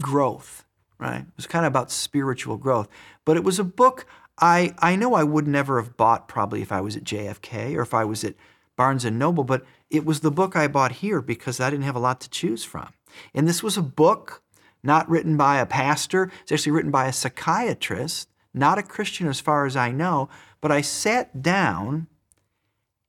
growth, 0.01 0.65
right? 0.99 1.21
It 1.21 1.35
was 1.35 1.47
kind 1.47 1.65
of 1.65 1.71
about 1.71 1.91
spiritual 1.91 2.57
growth. 2.57 2.87
But 3.25 3.37
it 3.37 3.43
was 3.43 3.59
a 3.59 3.63
book 3.63 4.05
I, 4.39 4.73
I 4.79 4.95
know 4.95 5.13
I 5.13 5.23
would 5.23 5.47
never 5.47 5.81
have 5.81 5.95
bought 5.95 6.27
probably 6.27 6.61
if 6.61 6.71
I 6.71 6.81
was 6.81 6.95
at 6.97 7.03
JFK 7.03 7.75
or 7.75 7.81
if 7.81 7.93
I 7.93 8.03
was 8.03 8.23
at 8.23 8.35
Barnes 8.75 9.05
and 9.05 9.17
Noble, 9.17 9.43
but 9.43 9.65
it 9.89 10.05
was 10.05 10.19
the 10.19 10.31
book 10.31 10.55
I 10.55 10.67
bought 10.67 10.93
here 10.93 11.21
because 11.21 11.59
I 11.59 11.69
didn't 11.69 11.85
have 11.85 11.95
a 11.95 11.99
lot 11.99 12.19
to 12.21 12.29
choose 12.29 12.63
from. 12.65 12.89
And 13.33 13.47
this 13.47 13.63
was 13.63 13.77
a 13.77 13.81
book 13.81 14.43
not 14.83 15.09
written 15.09 15.37
by 15.37 15.59
a 15.59 15.65
pastor, 15.65 16.31
it's 16.43 16.51
actually 16.51 16.73
written 16.73 16.91
by 16.91 17.07
a 17.07 17.13
psychiatrist 17.13 18.29
not 18.55 18.77
a 18.77 18.83
Christian 18.83 19.27
as 19.27 19.41
far 19.41 19.65
as 19.65 19.75
I 19.75 19.91
know, 19.91 20.29
but 20.61 20.71
I 20.71 20.81
sat 20.81 21.43
down 21.43 22.07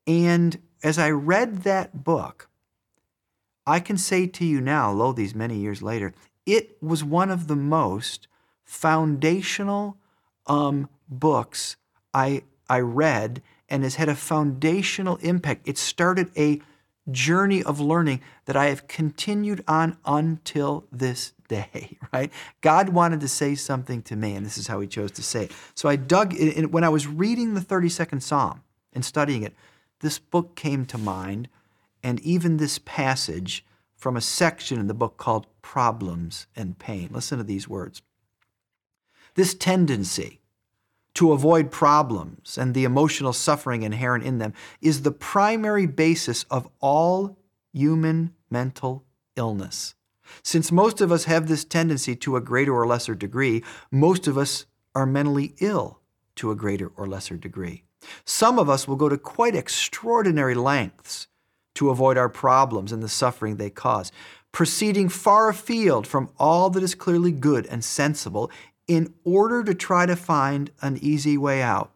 and 0.07 0.61
as 0.83 0.99
I 0.99 1.11
read 1.11 1.63
that 1.63 2.05
book, 2.05 2.51
I 3.67 3.81
can 3.81 3.97
say 3.97 4.27
to 4.27 4.45
you 4.45 4.61
now, 4.61 4.91
lo, 4.91 5.13
these 5.13 5.35
many 5.35 5.57
years 5.57 5.83
later, 5.83 6.13
it 6.45 6.77
was 6.83 7.03
one 7.03 7.31
of 7.31 7.47
the 7.47 7.57
most 7.57 8.29
foundational 8.65 9.97
um, 10.47 10.89
books 11.09 11.77
I, 12.13 12.43
I 12.69 12.81
read 12.81 13.43
and 13.69 13.83
has 13.83 13.97
had 13.97 14.09
a 14.09 14.15
foundational 14.15 15.17
impact. 15.17 15.69
It 15.69 15.79
started 15.79 16.31
a 16.37 16.61
journey 17.11 17.63
of 17.63 17.81
learning 17.81 18.21
that 18.47 18.57
I 18.57 18.67
have 18.67 18.89
continued 18.89 19.63
on 19.69 19.97
until 20.05 20.87
this 20.91 21.33
day, 21.49 21.99
right? 22.13 22.33
God 22.61 22.91
wanted 22.91 23.21
to 23.21 23.29
say 23.29 23.55
something 23.55 24.03
to 24.03 24.17
me, 24.17 24.35
and 24.35 24.45
this 24.45 24.59
is 24.59 24.67
how 24.67 24.81
He 24.81 24.87
chose 24.87 25.13
to 25.13 25.23
say 25.23 25.45
it. 25.45 25.53
So 25.75 25.89
I 25.89 25.97
dug 25.97 26.35
in. 26.35 26.71
When 26.71 26.85
I 26.85 26.89
was 26.89 27.07
reading 27.07 27.55
the 27.55 27.61
32nd 27.61 28.23
Psalm 28.23 28.63
and 28.93 29.05
studying 29.05 29.43
it, 29.43 29.55
this 30.01 30.19
book 30.19 30.55
came 30.55 30.85
to 30.87 30.99
mind, 30.99 31.49
and 32.03 32.21
even 32.21 32.57
this 32.57 32.79
passage 32.79 33.65
from 33.95 34.17
a 34.17 34.21
section 34.21 34.79
in 34.79 34.89
the 34.89 34.95
book 34.95 35.17
called 35.17 35.47
Problems 35.63 36.47
and 36.55 36.79
Pain. 36.79 37.09
Listen 37.13 37.39
to 37.39 37.45
these 37.45 37.69
words. 37.69 38.03
This 39.35 39.55
tendency 39.55 40.41
to 41.17 41.33
avoid 41.33 41.71
problems 41.71 42.59
and 42.59 42.75
the 42.75 42.85
emotional 42.85 43.33
suffering 43.33 43.83
inherent 43.83 44.23
in 44.23 44.39
them 44.39 44.53
is 44.83 45.03
the 45.03 45.11
primary 45.11 45.87
basis 45.87 46.45
of 46.51 46.69
all 46.81 47.39
human 47.73 48.33
mental 48.51 49.03
illness. 49.35 49.95
Since 50.43 50.71
most 50.71 51.01
of 51.01 51.11
us 51.11 51.25
have 51.25 51.49
this 51.49 51.65
tendency 51.65 52.17
to 52.17 52.37
a 52.37 52.41
greater 52.41 52.75
or 52.75 52.87
lesser 52.87 53.15
degree, 53.15 53.65
most 53.91 54.27
of 54.27 54.37
us 54.37 54.67
are 54.95 55.07
mentally 55.07 55.55
ill 55.61 56.01
to 56.37 56.51
a 56.51 56.57
greater 56.57 56.93
or 56.97 57.07
lesser 57.07 57.37
degree. 57.37 57.85
Some 58.27 58.59
of 58.59 58.69
us 58.69 58.87
will 58.87 58.97
go 58.97 59.09
to 59.09 59.17
quite 59.17 59.55
extraordinary 59.55 60.55
lengths 60.55 61.29
to 61.77 61.89
avoid 61.89 62.19
our 62.19 62.29
problems 62.29 62.93
and 62.93 63.03
the 63.03 63.09
suffering 63.09 63.57
they 63.57 63.71
cause, 63.71 64.13
proceeding 64.53 65.09
far 65.09 65.49
afield 65.49 66.07
from 66.07 66.31
all 66.39 66.69
that 66.71 66.83
is 66.83 66.95
clearly 66.95 67.33
good 67.33 67.67
and 67.67 67.83
sensible 67.83 68.51
in 68.87 69.15
order 69.25 69.65
to 69.65 69.75
try 69.75 70.07
to 70.07 70.17
find 70.17 70.71
an 70.81 70.99
easy 71.01 71.37
way 71.37 71.63
out, 71.63 71.93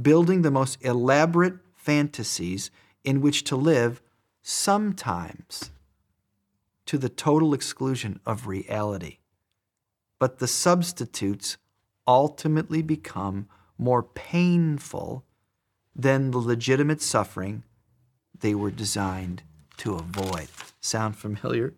building 0.00 0.42
the 0.42 0.50
most 0.50 0.78
elaborate 0.82 1.54
fantasies 1.74 2.70
in 3.04 3.20
which 3.20 3.44
to 3.44 3.56
live 3.56 4.02
sometimes 4.42 5.70
to 6.86 6.98
the 6.98 7.08
total 7.08 7.54
exclusion 7.54 8.18
of 8.26 8.46
reality. 8.46 9.18
But 10.18 10.38
the 10.38 10.48
substitutes 10.48 11.56
ultimately 12.06 12.82
become 12.82 13.48
more 13.78 14.02
painful 14.02 15.24
than 15.94 16.30
the 16.30 16.38
legitimate 16.38 17.00
suffering 17.00 17.62
they 18.40 18.54
were 18.54 18.70
designed 18.70 19.42
to 19.78 19.94
avoid. 19.94 20.48
Sound 20.80 21.16
familiar? 21.16 21.74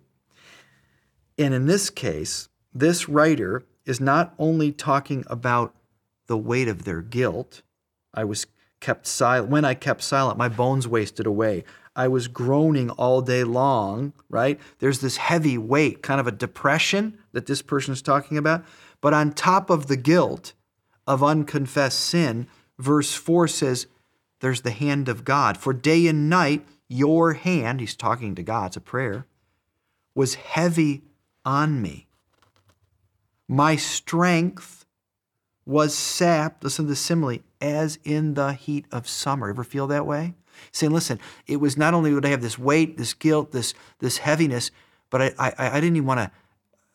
And 1.38 1.54
in 1.54 1.66
this 1.66 1.90
case, 1.90 2.48
this 2.74 3.08
writer 3.08 3.64
is 3.84 4.00
not 4.00 4.34
only 4.38 4.72
talking 4.72 5.24
about 5.26 5.74
the 6.26 6.36
weight 6.36 6.68
of 6.68 6.84
their 6.84 7.02
guilt. 7.02 7.62
I 8.14 8.24
was 8.24 8.46
kept 8.80 9.06
silent. 9.06 9.50
When 9.50 9.64
I 9.64 9.74
kept 9.74 10.02
silent, 10.02 10.38
my 10.38 10.48
bones 10.48 10.86
wasted 10.86 11.26
away. 11.26 11.64
I 11.94 12.08
was 12.08 12.28
groaning 12.28 12.90
all 12.90 13.20
day 13.20 13.44
long, 13.44 14.12
right? 14.28 14.58
There's 14.78 15.00
this 15.00 15.18
heavy 15.18 15.58
weight, 15.58 16.02
kind 16.02 16.20
of 16.20 16.26
a 16.26 16.32
depression 16.32 17.18
that 17.32 17.46
this 17.46 17.62
person 17.62 17.92
is 17.92 18.02
talking 18.02 18.38
about. 18.38 18.64
But 19.00 19.14
on 19.14 19.32
top 19.32 19.68
of 19.68 19.88
the 19.88 19.96
guilt 19.96 20.54
of 21.06 21.22
unconfessed 21.22 22.00
sin, 22.00 22.46
verse 22.78 23.12
4 23.14 23.48
says, 23.48 23.86
There's 24.40 24.62
the 24.62 24.70
hand 24.70 25.08
of 25.08 25.24
God. 25.24 25.56
For 25.56 25.72
day 25.72 26.06
and 26.06 26.30
night, 26.30 26.64
your 26.88 27.34
hand, 27.34 27.80
he's 27.80 27.96
talking 27.96 28.34
to 28.34 28.42
God, 28.42 28.68
it's 28.68 28.76
a 28.76 28.80
prayer, 28.80 29.26
was 30.14 30.34
heavy 30.34 31.02
on 31.44 31.82
me. 31.82 32.06
My 33.48 33.76
strength 33.76 34.84
was 35.64 35.94
sapped, 35.94 36.64
listen 36.64 36.86
to 36.86 36.90
the 36.90 36.96
simile, 36.96 37.38
as 37.60 37.98
in 38.04 38.34
the 38.34 38.52
heat 38.52 38.86
of 38.90 39.08
summer. 39.08 39.50
Ever 39.50 39.64
feel 39.64 39.86
that 39.88 40.06
way? 40.06 40.34
saying, 40.70 40.92
listen, 40.92 41.18
it 41.46 41.56
was 41.56 41.76
not 41.76 41.94
only 41.94 42.12
would 42.12 42.26
I 42.26 42.30
have 42.30 42.42
this 42.42 42.58
weight, 42.58 42.96
this 42.96 43.14
guilt, 43.14 43.52
this, 43.52 43.74
this 43.98 44.18
heaviness, 44.18 44.70
but 45.10 45.22
I, 45.22 45.32
I, 45.38 45.54
I 45.58 45.80
didn't 45.80 45.96
even 45.96 46.06
want 46.06 46.20
to, 46.20 46.30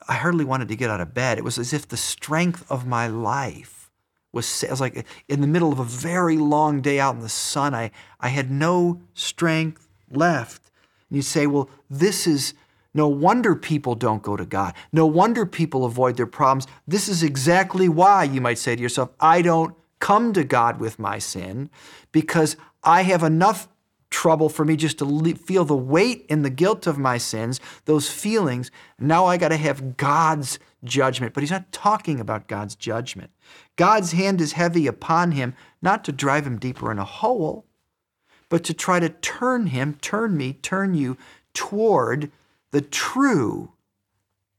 I 0.08 0.16
hardly 0.16 0.46
wanted 0.46 0.68
to 0.70 0.76
get 0.76 0.90
out 0.90 1.02
of 1.02 1.14
bed. 1.14 1.38
It 1.38 1.44
was 1.44 1.58
as 1.58 1.74
if 1.74 1.88
the 1.88 1.98
strength 1.98 2.70
of 2.72 2.88
my 2.88 3.08
life 3.08 3.92
was, 4.32 4.64
it 4.64 4.70
was 4.70 4.82
like 4.82 5.06
in 5.28 5.42
the 5.42 5.48
middle 5.48 5.72
of 5.72 5.80
a 5.80 5.84
very 5.84 6.38
long 6.38 6.82
day 6.82 7.00
out 7.00 7.16
in 7.16 7.22
the 7.22 7.30
sun, 7.30 7.74
I, 7.74 7.92
I 8.20 8.30
had 8.30 8.52
no 8.52 9.02
strength 9.14 9.88
left. 10.10 10.72
And 11.10 11.16
you 11.16 11.22
say, 11.22 11.48
well, 11.48 11.70
this 11.90 12.28
is, 12.28 12.54
no 12.98 13.08
wonder 13.08 13.56
people 13.56 13.94
don't 13.94 14.24
go 14.24 14.36
to 14.36 14.44
God. 14.44 14.74
No 14.92 15.06
wonder 15.06 15.46
people 15.46 15.86
avoid 15.86 16.18
their 16.18 16.26
problems. 16.26 16.66
This 16.88 17.08
is 17.08 17.22
exactly 17.22 17.88
why, 17.88 18.24
you 18.24 18.42
might 18.42 18.58
say 18.58 18.76
to 18.76 18.82
yourself, 18.82 19.12
I 19.20 19.44
don't 19.44 19.76
come 20.00 20.34
to 20.34 20.44
God 20.44 20.80
with 20.80 20.98
my 20.98 21.20
sin 21.20 21.70
because 22.12 22.58
I 22.84 23.04
have 23.04 23.22
enough 23.22 23.68
trouble 24.10 24.50
for 24.50 24.66
me 24.66 24.76
just 24.76 24.98
to 24.98 25.36
feel 25.36 25.64
the 25.64 25.76
weight 25.76 26.26
and 26.28 26.44
the 26.44 26.50
guilt 26.50 26.88
of 26.88 26.98
my 26.98 27.20
sins, 27.20 27.60
those 27.86 28.10
feelings. 28.10 28.72
Now 28.98 29.28
I 29.28 29.38
got 29.38 29.50
to 29.50 29.58
have 29.58 29.96
God's 29.98 30.58
judgment. 30.84 31.36
But 31.36 31.44
he's 31.44 31.52
not 31.52 31.72
talking 31.72 32.20
about 32.20 32.48
God's 32.48 32.76
judgment. 32.76 33.30
God's 33.76 34.14
hand 34.14 34.42
is 34.42 34.54
heavy 34.54 34.88
upon 34.88 35.34
him, 35.34 35.54
not 35.84 36.04
to 36.06 36.12
drive 36.12 36.48
him 36.48 36.58
deeper 36.58 36.92
in 36.92 36.98
a 36.98 37.06
hole, 37.06 37.68
but 38.50 38.64
to 38.64 38.74
try 38.74 39.00
to 39.00 39.10
turn 39.10 39.68
him, 39.68 40.00
turn 40.02 40.36
me, 40.36 40.54
turn 40.54 40.96
you 40.96 41.16
toward 41.54 42.32
the 42.72 42.82
true 42.82 43.74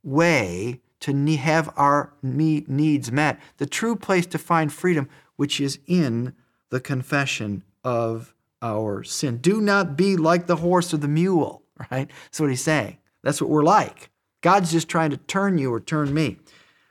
way 0.03 0.81
to 1.01 1.37
have 1.37 1.73
our 1.77 2.13
needs 2.23 3.13
met, 3.13 3.39
the 3.59 3.67
true 3.67 3.95
place 3.97 4.27
to 4.27 4.39
find 4.39 4.73
freedom, 4.73 5.09
which 5.37 5.61
is 5.61 5.79
in 5.87 6.35
the 6.71 6.81
confession 6.81 7.63
of 7.85 8.35
our 8.61 9.05
sin. 9.05 9.39
Do 9.39 9.61
not 9.61 9.97
be 9.97 10.17
like 10.17 10.47
the 10.47 10.57
horse 10.57 10.93
or 10.93 10.97
the 10.97 11.09
mule, 11.09 11.63
right? 11.91 12.11
That's 12.25 12.41
what 12.41 12.51
he's 12.51 12.63
saying. 12.63 12.99
That's 13.23 13.41
what 13.41 13.51
we're 13.51 13.63
like. 13.63 14.11
God's 14.41 14.73
just 14.73 14.89
trying 14.89 15.11
to 15.11 15.17
turn 15.17 15.59
you 15.59 15.73
or 15.73 15.81
turn 15.81 16.15
me, 16.15 16.39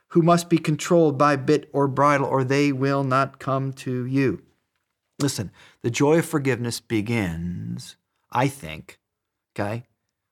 who 0.10 0.22
must 0.22 0.50
be 0.50 0.58
controlled 0.58 1.18
by 1.18 1.36
bit 1.36 1.70
or 1.74 1.88
bridle, 1.88 2.28
or 2.28 2.44
they 2.44 2.72
will 2.72 3.04
not 3.04 3.40
come 3.40 3.74
to 3.74 4.06
you. 4.06 4.42
Listen, 5.20 5.52
the 5.82 5.90
joy 5.90 6.20
of 6.20 6.26
forgiveness 6.26 6.80
begins, 6.80 7.96
I 8.32 8.48
think, 8.48 9.00
okay, 9.56 9.86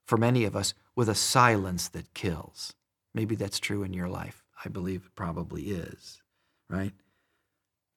for 0.06 0.18
many 0.18 0.44
of 0.46 0.56
us, 0.56 0.74
with 0.96 1.10
a 1.10 1.16
silence 1.16 1.88
that 1.90 2.14
kills. 2.14 2.74
Maybe 3.14 3.36
that's 3.36 3.60
true 3.60 3.84
in 3.84 3.94
your 3.94 4.08
life. 4.08 4.44
I 4.64 4.70
believe 4.70 5.06
it 5.06 5.16
probably 5.16 5.64
is, 5.64 6.22
right? 6.70 6.94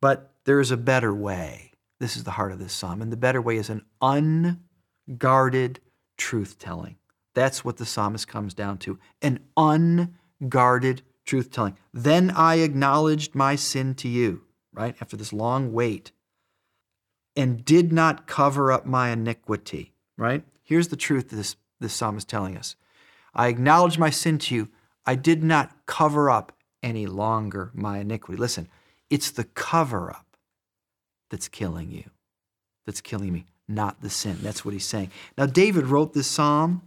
But 0.00 0.32
there 0.44 0.60
is 0.60 0.70
a 0.70 0.76
better 0.76 1.14
way. 1.14 1.72
This 2.00 2.16
is 2.16 2.24
the 2.24 2.32
heart 2.32 2.52
of 2.52 2.58
this 2.58 2.72
psalm. 2.72 3.02
And 3.02 3.12
the 3.12 3.16
better 3.16 3.42
way 3.42 3.56
is 3.56 3.70
an 3.70 3.84
unguarded 4.00 5.80
truth 6.16 6.58
telling. 6.58 6.96
That's 7.34 7.64
what 7.64 7.76
the 7.76 7.86
psalmist 7.86 8.26
comes 8.28 8.54
down 8.54 8.78
to 8.78 8.98
an 9.22 9.40
unguarded 9.56 11.02
truth 11.24 11.50
telling. 11.50 11.76
Then 11.92 12.30
I 12.30 12.56
acknowledged 12.56 13.34
my 13.34 13.54
sin 13.54 13.94
to 13.96 14.08
you, 14.08 14.44
right? 14.72 14.96
After 15.00 15.16
this 15.16 15.32
long 15.32 15.72
wait, 15.72 16.12
and 17.36 17.64
did 17.64 17.92
not 17.92 18.26
cover 18.26 18.72
up 18.72 18.86
my 18.86 19.10
iniquity, 19.10 19.92
right? 20.16 20.42
Here's 20.62 20.88
the 20.88 20.96
truth 20.96 21.30
this, 21.30 21.54
this 21.80 21.94
psalm 21.94 22.16
is 22.16 22.25
telling 22.25 22.56
us 22.56 22.76
I 23.35 23.49
acknowledge 23.49 23.99
my 23.99 24.11
sin 24.11 24.38
to 24.38 24.54
you. 24.54 24.68
I 25.06 25.14
did 25.14 25.42
not 25.42 25.87
cover 25.87 26.30
up 26.30 26.52
any 26.82 27.06
longer 27.06 27.70
my 27.75 27.99
iniquity. 27.99 28.38
Listen, 28.38 28.68
it's 29.11 29.30
the 29.30 29.44
cover 29.44 30.11
up 30.11 30.37
that's 31.30 31.49
killing 31.49 31.90
you, 31.90 32.04
that's 32.87 33.00
killing 33.00 33.32
me, 33.32 33.47
not 33.66 34.00
the 34.00 34.11
sin. 34.11 34.38
That's 34.42 34.64
what 34.64 34.75
he's 34.75 34.87
saying. 34.87 35.11
Now, 35.37 35.47
David 35.47 35.87
wrote 35.87 36.14
this 36.14 36.26
psalm, 36.26 36.82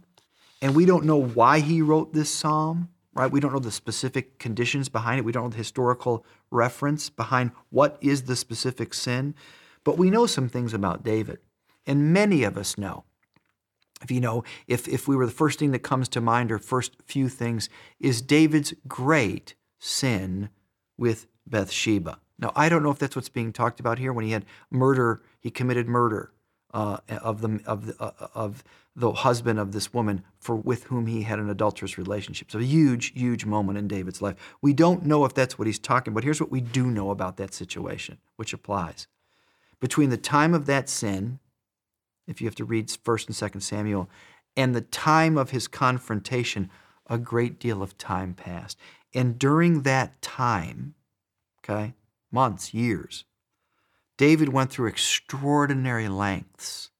and 0.60 0.74
we 0.74 0.86
don't 0.86 1.04
know 1.04 1.20
why 1.20 1.60
he 1.60 1.82
wrote 1.82 2.12
this 2.12 2.30
psalm, 2.30 2.88
right? 3.14 3.30
We 3.30 3.40
don't 3.40 3.52
know 3.52 3.58
the 3.58 3.70
specific 3.70 4.38
conditions 4.38 4.88
behind 4.88 5.18
it. 5.18 5.24
We 5.24 5.32
don't 5.32 5.44
know 5.44 5.50
the 5.50 5.56
historical 5.56 6.24
reference 6.50 7.10
behind 7.10 7.52
what 7.70 7.98
is 8.00 8.22
the 8.22 8.36
specific 8.36 8.94
sin, 8.94 9.34
but 9.84 9.98
we 9.98 10.10
know 10.10 10.26
some 10.26 10.48
things 10.48 10.72
about 10.74 11.02
David. 11.02 11.38
And 11.86 12.12
many 12.12 12.44
of 12.44 12.56
us 12.56 12.78
know. 12.78 13.04
If 14.02 14.10
you 14.10 14.20
know, 14.20 14.44
if, 14.66 14.88
if 14.88 15.06
we 15.06 15.16
were 15.16 15.26
the 15.26 15.32
first 15.32 15.58
thing 15.58 15.70
that 15.72 15.80
comes 15.80 16.08
to 16.10 16.20
mind 16.20 16.50
or 16.50 16.58
first 16.58 16.96
few 17.04 17.28
things, 17.28 17.68
is 18.00 18.20
David's 18.20 18.74
great 18.88 19.54
sin 19.78 20.50
with 20.98 21.26
Bathsheba. 21.46 22.18
Now, 22.38 22.52
I 22.56 22.68
don't 22.68 22.82
know 22.82 22.90
if 22.90 22.98
that's 22.98 23.14
what's 23.14 23.28
being 23.28 23.52
talked 23.52 23.80
about 23.80 23.98
here 23.98 24.12
when 24.12 24.24
he 24.24 24.32
had 24.32 24.44
murder, 24.70 25.22
he 25.40 25.50
committed 25.50 25.86
murder 25.86 26.32
uh, 26.74 26.98
of, 27.08 27.40
the, 27.40 27.60
of, 27.66 27.86
the, 27.86 28.02
uh, 28.02 28.28
of 28.34 28.64
the 28.96 29.12
husband 29.12 29.58
of 29.58 29.72
this 29.72 29.92
woman 29.92 30.24
for 30.38 30.56
with 30.56 30.84
whom 30.84 31.06
he 31.06 31.22
had 31.22 31.38
an 31.38 31.48
adulterous 31.48 31.98
relationship. 31.98 32.50
So 32.50 32.58
a 32.58 32.62
huge, 32.62 33.12
huge 33.12 33.44
moment 33.44 33.78
in 33.78 33.88
David's 33.88 34.20
life. 34.20 34.36
We 34.60 34.72
don't 34.72 35.04
know 35.04 35.24
if 35.24 35.34
that's 35.34 35.58
what 35.58 35.66
he's 35.66 35.78
talking, 35.78 36.14
but 36.14 36.24
here's 36.24 36.40
what 36.40 36.50
we 36.50 36.60
do 36.60 36.86
know 36.86 37.10
about 37.10 37.36
that 37.36 37.54
situation, 37.54 38.18
which 38.36 38.52
applies. 38.52 39.06
Between 39.80 40.10
the 40.10 40.16
time 40.16 40.54
of 40.54 40.66
that 40.66 40.88
sin, 40.88 41.38
if 42.26 42.40
you 42.40 42.46
have 42.46 42.54
to 42.56 42.64
read 42.64 42.88
1st 42.88 43.26
and 43.26 43.52
2nd 43.52 43.62
Samuel, 43.62 44.08
and 44.56 44.74
the 44.74 44.80
time 44.80 45.38
of 45.38 45.50
his 45.50 45.66
confrontation, 45.68 46.70
a 47.06 47.18
great 47.18 47.58
deal 47.58 47.82
of 47.82 47.98
time 47.98 48.34
passed. 48.34 48.78
And 49.14 49.38
during 49.38 49.82
that 49.82 50.20
time, 50.22 50.94
okay, 51.60 51.94
months, 52.30 52.72
years, 52.72 53.24
David 54.16 54.50
went 54.50 54.70
through 54.70 54.88
extraordinary 54.88 56.08
lengths 56.08 56.90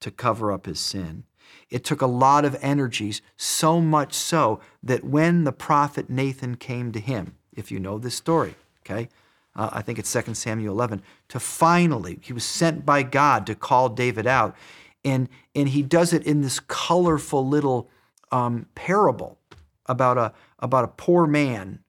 to 0.00 0.10
cover 0.10 0.52
up 0.52 0.66
his 0.66 0.80
sin. 0.80 1.24
It 1.68 1.84
took 1.84 2.00
a 2.00 2.06
lot 2.06 2.44
of 2.44 2.56
energies, 2.62 3.22
so 3.36 3.80
much 3.80 4.14
so 4.14 4.60
that 4.82 5.04
when 5.04 5.44
the 5.44 5.52
prophet 5.52 6.08
Nathan 6.10 6.56
came 6.56 6.92
to 6.92 7.00
him, 7.00 7.36
if 7.52 7.70
you 7.70 7.78
know 7.78 7.98
this 7.98 8.14
story, 8.14 8.54
okay, 8.80 9.08
uh, 9.54 9.70
I 9.72 9.82
think 9.82 9.98
it's 9.98 10.12
2 10.12 10.34
Samuel 10.34 10.74
11, 10.74 11.02
to 11.28 11.40
finally, 11.40 12.18
he 12.22 12.32
was 12.32 12.44
sent 12.44 12.86
by 12.86 13.02
God 13.02 13.46
to 13.46 13.54
call 13.54 13.88
David 13.88 14.26
out. 14.26 14.56
And, 15.04 15.28
and 15.54 15.68
he 15.68 15.82
does 15.82 16.12
it 16.12 16.24
in 16.24 16.42
this 16.42 16.60
colorful 16.60 17.46
little 17.46 17.90
um, 18.30 18.66
parable 18.74 19.38
about 19.86 20.16
a, 20.16 20.32
about 20.60 20.84
a 20.84 20.88
poor 20.88 21.26
man 21.26 21.80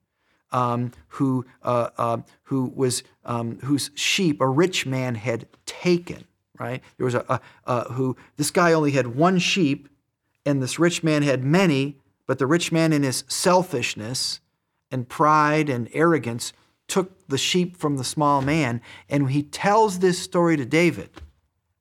um, 0.51 0.91
who, 1.09 1.45
uh, 1.63 1.89
uh, 1.97 2.17
who 2.43 2.71
was, 2.75 3.03
um, 3.25 3.59
whose 3.63 3.91
sheep 3.95 4.41
a 4.41 4.47
rich 4.47 4.85
man 4.85 5.15
had 5.15 5.47
taken, 5.65 6.25
right? 6.59 6.81
There 6.97 7.05
was 7.05 7.15
a, 7.15 7.25
a, 7.29 7.39
a, 7.65 7.93
who, 7.93 8.17
this 8.37 8.51
guy 8.51 8.73
only 8.73 8.91
had 8.91 9.15
one 9.15 9.39
sheep, 9.39 9.89
and 10.45 10.61
this 10.61 10.77
rich 10.77 11.03
man 11.03 11.23
had 11.23 11.43
many, 11.43 11.97
but 12.27 12.39
the 12.39 12.45
rich 12.45 12.71
man, 12.71 12.93
in 12.93 13.03
his 13.03 13.23
selfishness 13.27 14.39
and 14.91 15.07
pride 15.07 15.69
and 15.69 15.89
arrogance, 15.93 16.53
took 16.87 17.22
the 17.33 17.37
sheep 17.37 17.75
from 17.75 17.97
the 17.97 18.05
small 18.05 18.41
man. 18.41 18.81
And 19.09 19.29
he 19.29 19.43
tells 19.43 19.99
this 19.99 20.17
story 20.17 20.55
to 20.55 20.65
David. 20.65 21.09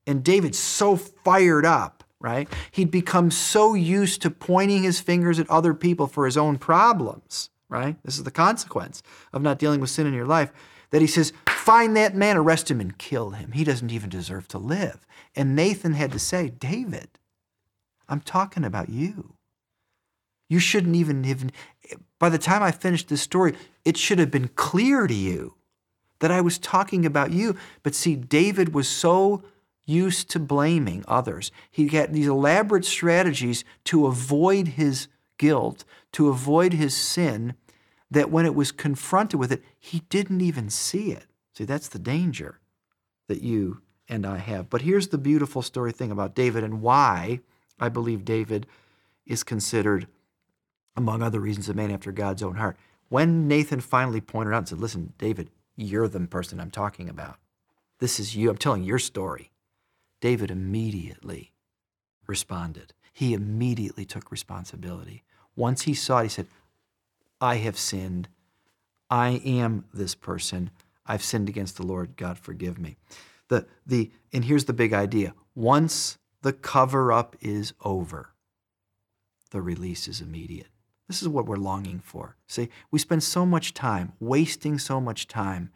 And 0.05 0.21
David's 0.21 0.59
so 0.59 0.97
fired 0.97 1.65
up, 1.65 2.03
right? 2.19 2.49
He'd 2.71 2.91
become 2.91 3.31
so 3.31 3.73
used 3.73 4.21
to 4.23 4.29
pointing 4.29 4.83
his 4.83 4.99
fingers 4.99 5.39
at 5.39 5.49
other 5.49 5.73
people 5.73 6.07
for 6.07 6.25
his 6.25 6.35
own 6.35 6.57
problems 6.57 7.49
right? 7.73 7.97
This 8.03 8.17
is 8.17 8.23
the 8.23 8.31
consequence 8.31 9.01
of 9.33 9.41
not 9.41 9.57
dealing 9.57 9.81
with 9.81 9.89
sin 9.89 10.05
in 10.05 10.13
your 10.13 10.27
life. 10.27 10.51
That 10.91 11.01
he 11.01 11.07
says, 11.07 11.33
find 11.47 11.97
that 11.97 12.15
man, 12.15 12.37
arrest 12.37 12.69
him, 12.69 12.79
and 12.79 12.95
kill 12.97 13.31
him. 13.31 13.53
He 13.53 13.63
doesn't 13.63 13.91
even 13.91 14.09
deserve 14.09 14.47
to 14.49 14.59
live. 14.59 15.07
And 15.35 15.55
Nathan 15.55 15.93
had 15.93 16.11
to 16.11 16.19
say, 16.19 16.49
David, 16.49 17.17
I'm 18.07 18.21
talking 18.21 18.63
about 18.63 18.89
you. 18.89 19.33
You 20.49 20.59
shouldn't 20.59 20.95
even 20.95 21.25
even, 21.25 21.51
by 22.19 22.29
the 22.29 22.37
time 22.37 22.61
I 22.61 22.71
finished 22.71 23.09
this 23.09 23.21
story, 23.21 23.55
it 23.85 23.97
should 23.97 24.19
have 24.19 24.31
been 24.31 24.49
clear 24.49 25.07
to 25.07 25.13
you 25.13 25.55
that 26.19 26.31
I 26.31 26.41
was 26.41 26.57
talking 26.57 27.05
about 27.05 27.31
you. 27.31 27.55
But 27.81 27.95
see, 27.95 28.15
David 28.15 28.73
was 28.73 28.87
so 28.87 29.43
used 29.85 30.29
to 30.29 30.39
blaming 30.39 31.03
others. 31.07 31.51
He 31.69 31.87
had 31.89 32.13
these 32.13 32.27
elaborate 32.27 32.85
strategies 32.85 33.65
to 33.85 34.05
avoid 34.05 34.69
his 34.69 35.07
guilt, 35.37 35.83
to 36.13 36.29
avoid 36.29 36.73
his 36.73 36.95
sin, 36.95 37.55
that 38.09 38.29
when 38.29 38.45
it 38.45 38.55
was 38.55 38.71
confronted 38.71 39.39
with 39.39 39.51
it, 39.51 39.63
he 39.79 39.99
didn't 40.09 40.41
even 40.41 40.69
see 40.69 41.11
it. 41.11 41.25
See, 41.57 41.65
that's 41.65 41.89
the 41.89 41.99
danger 41.99 42.59
that 43.27 43.41
you 43.41 43.81
and 44.07 44.25
I 44.25 44.37
have. 44.37 44.69
But 44.69 44.83
here's 44.83 45.09
the 45.09 45.17
beautiful 45.17 45.61
story 45.61 45.91
thing 45.91 46.11
about 46.11 46.35
David 46.35 46.63
and 46.63 46.81
why 46.81 47.41
I 47.79 47.89
believe 47.89 48.23
David 48.23 48.67
is 49.25 49.43
considered, 49.43 50.07
among 50.95 51.21
other 51.21 51.39
reasons, 51.39 51.69
a 51.69 51.73
man 51.73 51.91
after 51.91 52.11
God's 52.11 52.43
own 52.43 52.55
heart. 52.55 52.77
When 53.09 53.47
Nathan 53.47 53.81
finally 53.81 54.21
pointed 54.21 54.53
out 54.53 54.59
and 54.59 54.69
said, 54.69 54.79
Listen, 54.79 55.13
David, 55.17 55.49
you're 55.75 56.07
the 56.07 56.19
person 56.21 56.59
I'm 56.59 56.71
talking 56.71 57.09
about. 57.09 57.37
This 57.99 58.19
is 58.19 58.35
you. 58.35 58.49
I'm 58.49 58.57
telling 58.57 58.83
your 58.83 58.99
story. 58.99 59.51
David 60.19 60.51
immediately 60.51 61.51
responded. 62.27 62.93
He 63.11 63.33
immediately 63.33 64.05
took 64.05 64.31
responsibility. 64.31 65.23
Once 65.55 65.83
he 65.83 65.93
saw 65.93 66.19
it, 66.19 66.23
he 66.23 66.29
said, 66.29 66.47
I 67.39 67.57
have 67.57 67.77
sinned. 67.77 68.29
I 69.09 69.41
am 69.45 69.85
this 69.93 70.15
person. 70.15 70.71
I've 71.05 71.23
sinned 71.23 71.49
against 71.49 71.77
the 71.77 71.85
Lord. 71.85 72.15
God, 72.15 72.37
forgive 72.37 72.79
me. 72.79 72.95
The, 73.49 73.67
the, 73.85 74.11
and 74.31 74.45
here's 74.45 74.65
the 74.65 74.73
big 74.73 74.93
idea 74.93 75.33
once 75.55 76.17
the 76.41 76.53
cover 76.53 77.11
up 77.11 77.35
is 77.41 77.73
over, 77.81 78.29
the 79.51 79.61
release 79.61 80.07
is 80.07 80.21
immediate. 80.21 80.67
This 81.13 81.21
is 81.21 81.27
what 81.29 81.45
we're 81.45 81.57
longing 81.57 81.99
for. 81.99 82.37
See, 82.47 82.69
we 82.89 82.97
spend 82.97 83.21
so 83.21 83.45
much 83.45 83.75
time, 83.75 84.13
wasting 84.19 84.79
so 84.79 84.99
much 84.99 85.27
time 85.27 85.69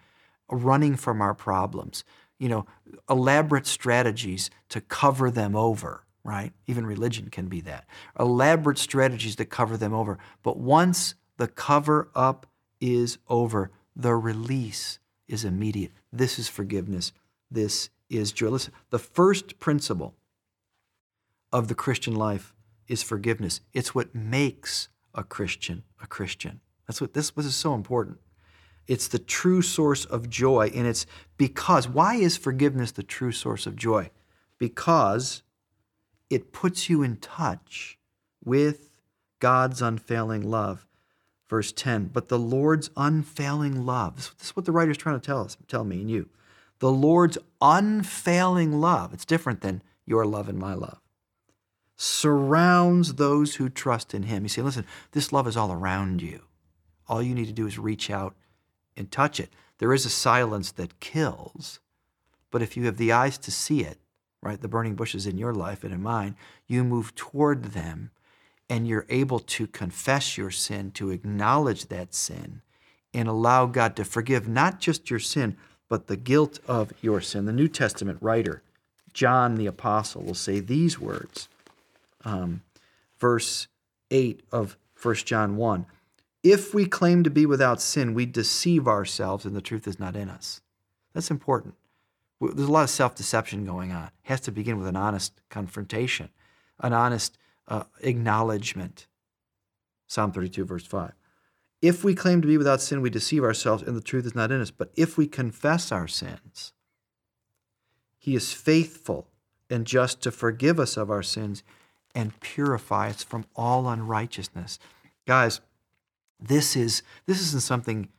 running 0.50 0.96
from 0.96 1.22
our 1.22 1.36
problems, 1.36 2.04
you 2.40 2.50
know, 2.50 2.66
elaborate 3.08 3.68
strategies 3.68 4.50
to 4.70 4.82
cover 4.82 5.30
them 5.30 5.56
over 5.56 6.08
right? 6.24 6.52
Even 6.66 6.86
religion 6.86 7.30
can 7.30 7.48
be 7.48 7.62
that. 7.62 7.86
Elaborate 8.20 8.78
strategies 8.78 9.38
to 9.38 9.46
cover 9.46 9.78
them 9.78 9.94
over. 9.94 10.18
But 10.44 10.58
once 10.58 11.16
the 11.38 11.48
cover 11.48 12.10
up 12.14 12.48
is 12.82 13.18
over, 13.30 13.72
the 13.96 14.14
release 14.14 15.00
is 15.30 15.46
immediate. 15.46 15.94
This 16.12 16.38
is 16.38 16.50
forgiveness. 16.50 17.14
This 17.50 17.92
is 18.10 18.34
joy. 18.34 18.50
Listen, 18.50 18.74
the 18.90 19.00
first 19.00 19.60
principle 19.60 20.16
of 21.54 21.70
the 21.70 21.76
Christian 21.76 22.16
life 22.16 22.54
is 22.90 23.04
forgiveness. 23.04 23.62
It's 23.72 23.96
what 23.96 24.14
makes 24.14 24.90
a 25.14 25.24
Christian 25.24 25.84
a 26.02 26.08
Christian. 26.08 26.60
That's 26.88 27.02
what 27.02 27.14
this, 27.14 27.32
this 27.32 27.46
is 27.46 27.56
so 27.56 27.74
important. 27.74 28.18
It's 28.88 29.08
the 29.08 29.20
true 29.20 29.62
source 29.62 30.06
of 30.06 30.30
joy, 30.30 30.72
and 30.74 30.88
it's 30.88 31.06
because 31.38 31.88
why 31.88 32.16
is 32.16 32.38
forgiveness 32.38 32.92
the 32.92 33.04
true 33.04 33.34
source 33.34 33.66
of 33.66 33.76
joy? 33.76 34.12
Because 34.58 35.44
it 36.30 36.54
puts 36.54 36.90
you 36.90 37.04
in 37.04 37.18
touch 37.18 37.98
with 38.44 38.90
God's 39.40 39.82
unfailing 39.82 40.50
love. 40.50 40.86
Verse 41.50 41.72
10, 41.72 42.08
but 42.08 42.28
the 42.28 42.40
Lord's 42.40 42.90
unfailing 42.98 43.86
love, 43.86 44.16
this 44.38 44.48
is 44.48 44.56
what 44.56 44.66
the 44.66 44.74
writer's 44.74 44.98
trying 44.98 45.18
to 45.18 45.26
tell 45.26 45.42
us, 45.42 45.56
tell 45.70 45.86
me 45.86 46.02
and 46.02 46.12
you. 46.12 46.28
The 46.80 46.92
Lord's 46.92 47.38
unfailing 47.62 48.82
love, 48.82 49.14
it's 49.14 49.24
different 49.24 49.62
than 49.62 49.82
your 50.06 50.26
love 50.26 50.50
and 50.50 50.60
my 50.60 50.74
love, 50.74 51.00
surrounds 51.98 53.16
those 53.16 53.56
who 53.56 53.68
trust 53.68 54.14
in 54.14 54.24
Him. 54.24 54.44
You 54.44 54.50
say, 54.50 54.62
listen, 54.62 54.86
this 55.12 55.34
love 55.34 55.48
is 55.48 55.58
all 55.58 55.72
around 55.72 56.22
you. 56.22 56.42
All 57.08 57.22
you 57.22 57.34
need 57.36 57.48
to 57.48 57.54
do 57.54 57.68
is 57.68 57.80
reach 57.80 58.10
out 58.10 58.36
and 58.96 59.12
touch 59.12 59.40
it. 59.40 59.50
There 59.80 59.94
is 59.94 60.06
a 60.06 60.10
silence 60.10 60.72
that 60.74 61.00
kills, 61.00 61.80
but 62.52 62.62
if 62.62 62.78
you 62.78 62.86
have 62.86 62.98
the 62.98 63.12
eyes 63.12 63.38
to 63.40 63.52
see 63.52 63.82
it, 63.82 63.98
right, 64.42 64.62
the 64.62 64.68
burning 64.68 64.96
bushes 64.96 65.26
in 65.26 65.38
your 65.38 65.54
life 65.54 65.84
and 65.84 65.94
in 65.94 66.02
mine, 66.02 66.36
you 66.68 66.84
move 66.84 67.16
toward 67.16 67.66
them 67.66 68.12
and 68.70 68.88
you're 68.88 69.06
able 69.10 69.40
to 69.40 69.66
confess 69.66 70.38
your 70.38 70.52
sin, 70.52 70.92
to 70.92 71.10
acknowledge 71.10 71.88
that 71.88 72.14
sin, 72.14 72.62
and 73.14 73.28
allow 73.28 73.66
God 73.66 73.96
to 73.96 74.04
forgive 74.04 74.48
not 74.48 74.80
just 74.80 75.10
your 75.10 75.20
sin, 75.20 75.56
but 75.88 76.08
the 76.08 76.18
guilt 76.18 76.60
of 76.68 76.92
your 77.02 77.22
sin. 77.22 77.46
The 77.46 77.54
New 77.54 77.70
Testament 77.70 78.18
writer, 78.20 78.62
John 79.14 79.56
the 79.56 79.68
Apostle, 79.68 80.24
will 80.24 80.36
say 80.36 80.60
these 80.60 81.00
words. 81.00 81.48
Um, 82.24 82.62
verse 83.18 83.68
8 84.12 84.44
of 84.52 84.78
1 85.02 85.16
John 85.16 85.58
1. 85.58 85.86
If 86.44 86.74
we 86.74 86.86
claim 86.86 87.24
to 87.24 87.30
be 87.30 87.46
without 87.46 87.82
sin, 87.82 88.14
we 88.14 88.26
deceive 88.26 88.88
ourselves 88.88 89.46
and 89.46 89.56
the 89.56 89.62
truth 89.62 89.88
is 89.88 90.00
not 90.00 90.16
in 90.16 90.30
us. 90.30 90.62
That's 91.14 91.32
important. 91.32 91.76
There's 92.40 92.70
a 92.70 92.72
lot 92.72 92.84
of 92.84 92.90
self 92.90 93.16
deception 93.16 93.66
going 93.66 93.92
on. 93.92 94.06
It 94.06 94.12
has 94.24 94.42
to 94.42 94.52
begin 94.52 94.78
with 94.78 94.88
an 94.88 94.96
honest 94.96 95.42
confrontation, 95.50 96.30
an 96.80 96.94
honest 96.94 97.38
uh, 97.68 97.84
acknowledgement. 98.02 99.08
Psalm 100.06 100.32
32, 100.32 100.64
verse 100.64 100.86
5. 100.86 101.14
If 101.82 102.04
we 102.04 102.16
claim 102.16 102.42
to 102.42 102.48
be 102.48 102.58
without 102.58 102.82
sin, 102.82 103.02
we 103.02 103.10
deceive 103.10 103.44
ourselves 103.44 103.84
and 103.84 103.96
the 103.96 104.02
truth 104.02 104.26
is 104.26 104.36
not 104.36 104.52
in 104.52 104.62
us. 104.62 104.72
But 104.72 104.92
if 104.96 105.18
we 105.18 105.28
confess 105.28 105.92
our 105.92 106.08
sins, 106.08 106.74
he 108.18 108.36
is 108.36 108.54
faithful 108.54 109.28
and 109.70 109.86
just 109.86 110.22
to 110.22 110.32
forgive 110.32 110.80
us 110.80 110.98
of 110.98 111.12
our 111.12 111.24
sins 111.24 111.64
and 112.18 112.38
purify 112.40 113.10
us 113.10 113.22
from 113.22 113.46
all 113.56 113.88
unrighteousness. 113.88 114.80
Guys, 115.28 115.62
this 116.40 116.76
is 116.76 117.04
this 117.28 117.40
isn't 117.40 117.62
something 117.62 118.10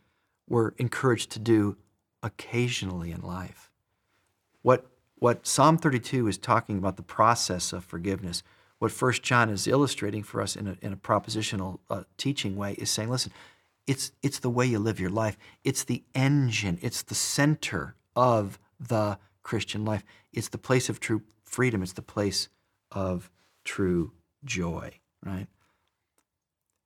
we're 0.48 0.68
encouraged 0.78 1.32
to 1.32 1.40
do 1.40 1.76
occasionally 2.22 3.10
in 3.10 3.22
life. 3.22 3.72
What 4.62 4.86
what 5.16 5.48
Psalm 5.48 5.78
32 5.78 6.28
is 6.28 6.38
talking 6.38 6.78
about 6.78 6.96
the 6.96 7.02
process 7.02 7.72
of 7.72 7.84
forgiveness. 7.84 8.44
What 8.78 8.92
First 8.92 9.24
John 9.24 9.50
is 9.50 9.66
illustrating 9.66 10.22
for 10.22 10.40
us 10.40 10.54
in 10.54 10.68
a, 10.68 10.76
in 10.80 10.92
a 10.92 10.96
propositional 10.96 11.80
uh, 11.90 12.04
teaching 12.16 12.54
way 12.54 12.74
is 12.74 12.90
saying, 12.90 13.10
listen, 13.10 13.32
it's 13.88 14.12
it's 14.22 14.38
the 14.38 14.50
way 14.50 14.66
you 14.66 14.78
live 14.78 15.00
your 15.00 15.10
life. 15.10 15.36
It's 15.64 15.82
the 15.82 16.04
engine. 16.14 16.78
It's 16.82 17.02
the 17.02 17.16
center 17.16 17.96
of 18.14 18.60
the 18.78 19.18
Christian 19.42 19.84
life. 19.84 20.04
It's 20.32 20.50
the 20.50 20.58
place 20.58 20.88
of 20.88 21.00
true 21.00 21.22
freedom. 21.42 21.82
It's 21.82 21.94
the 21.94 22.02
place 22.02 22.48
of 22.92 23.28
true 23.68 24.12
joy. 24.44 24.90
Right? 25.24 25.46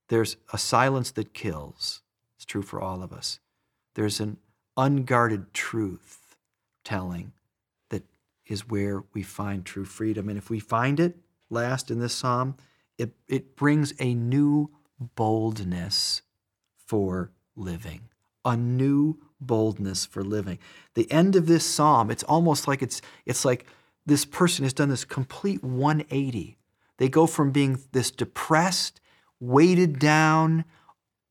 There's 0.09 0.37
a 0.53 0.59
silence 0.59 1.12
that 1.12 1.33
kills. 1.33 2.03
It's 2.37 2.45
true 2.45 2.62
for 2.62 2.81
all 2.81 3.03
of 3.03 3.12
us. 3.12 3.38
There's 3.95 4.21
an 4.21 4.38
unguarded 4.77 5.55
truth 5.55 6.37
telling 6.85 7.33
that 7.90 8.03
is 8.47 8.68
where 8.68 9.05
we 9.14 9.23
find 9.23 9.64
true 9.64 9.85
freedom. 9.85 10.29
And 10.29 10.37
if 10.37 10.51
we 10.51 10.59
find 10.59 10.99
it 10.99 11.16
last 11.51 11.90
in 11.90 12.01
this 12.01 12.14
psalm, 12.14 12.57
it, 12.99 13.12
it 13.29 13.55
brings 13.55 13.95
a 14.01 14.12
new 14.14 14.71
boldness 14.99 16.23
for 16.75 17.31
living, 17.55 18.09
a 18.45 18.57
new 18.57 19.18
boldness 19.40 20.05
for 20.05 20.25
living. 20.25 20.59
The 20.95 21.11
end 21.12 21.37
of 21.37 21.47
this 21.47 21.64
psalm, 21.64 22.11
it's 22.11 22.25
almost 22.25 22.66
like 22.66 22.83
it's, 22.83 23.01
it's 23.25 23.45
like 23.45 23.66
this 24.05 24.25
person 24.25 24.64
has 24.64 24.73
done 24.73 24.88
this 24.88 25.05
complete 25.05 25.62
180. 25.62 26.59
They 27.03 27.09
go 27.09 27.27
from 27.27 27.51
being 27.51 27.81
this 27.91 28.12
depressed, 28.12 29.01
weighted 29.41 29.99
down. 29.99 30.65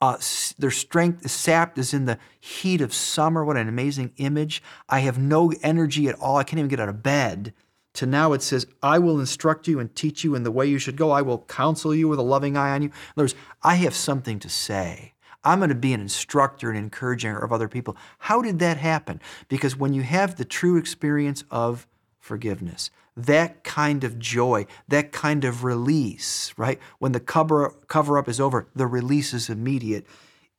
Uh, 0.01 0.17
their 0.59 0.69
strength 0.69 1.23
is 1.23 1.31
sapped 1.31 1.77
as 1.77 1.93
in 1.93 2.03
the 2.03 2.17
heat 2.41 2.81
of 2.81 2.93
summer. 2.93 3.45
What 3.45 3.55
an 3.55 3.69
amazing 3.69 4.11
image. 4.17 4.61
I 4.89 4.99
have 4.99 5.17
no 5.17 5.53
energy 5.63 6.09
at 6.09 6.19
all. 6.19 6.35
I 6.35 6.43
can't 6.43 6.59
even 6.59 6.67
get 6.67 6.81
out 6.81 6.89
of 6.89 7.01
bed. 7.01 7.53
To 7.93 8.05
now 8.05 8.33
it 8.33 8.41
says, 8.41 8.67
I 8.83 8.99
will 8.99 9.17
instruct 9.17 9.65
you 9.69 9.79
and 9.79 9.95
teach 9.95 10.25
you 10.25 10.35
in 10.35 10.43
the 10.43 10.51
way 10.51 10.65
you 10.65 10.77
should 10.77 10.97
go. 10.97 11.11
I 11.11 11.21
will 11.21 11.45
counsel 11.45 11.95
you 11.95 12.09
with 12.09 12.19
a 12.19 12.21
loving 12.21 12.57
eye 12.57 12.71
on 12.71 12.81
you. 12.81 12.89
In 12.89 12.93
other 13.15 13.23
words, 13.23 13.35
I 13.63 13.75
have 13.75 13.95
something 13.95 14.39
to 14.39 14.49
say. 14.49 15.13
I'm 15.45 15.59
going 15.59 15.69
to 15.69 15.75
be 15.75 15.93
an 15.93 16.01
instructor 16.01 16.67
and 16.69 16.77
encourager 16.77 17.37
of 17.37 17.53
other 17.53 17.69
people. 17.69 17.95
How 18.19 18.41
did 18.41 18.59
that 18.59 18.75
happen? 18.75 19.21
Because 19.47 19.77
when 19.77 19.93
you 19.93 20.01
have 20.01 20.35
the 20.35 20.43
true 20.43 20.75
experience 20.75 21.45
of 21.49 21.87
forgiveness, 22.19 22.91
that 23.25 23.63
kind 23.63 24.03
of 24.03 24.19
joy, 24.19 24.65
that 24.87 25.11
kind 25.11 25.45
of 25.45 25.63
release, 25.63 26.53
right? 26.57 26.79
When 26.99 27.11
the 27.11 27.19
cover, 27.19 27.75
cover 27.87 28.17
up 28.17 28.27
is 28.27 28.39
over, 28.39 28.67
the 28.75 28.87
release 28.87 29.33
is 29.33 29.49
immediate. 29.49 30.05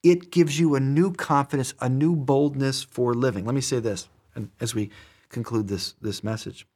It 0.02 0.30
gives 0.30 0.58
you 0.58 0.74
a 0.74 0.80
new 0.80 1.12
confidence, 1.12 1.74
a 1.80 1.88
new 1.88 2.16
boldness 2.16 2.82
for 2.82 3.14
living. 3.14 3.44
Let 3.44 3.54
me 3.54 3.60
say 3.60 3.78
this 3.78 4.08
and 4.34 4.50
as 4.60 4.74
we 4.74 4.90
conclude 5.28 5.68
this, 5.68 5.94
this 6.00 6.22
message. 6.24 6.66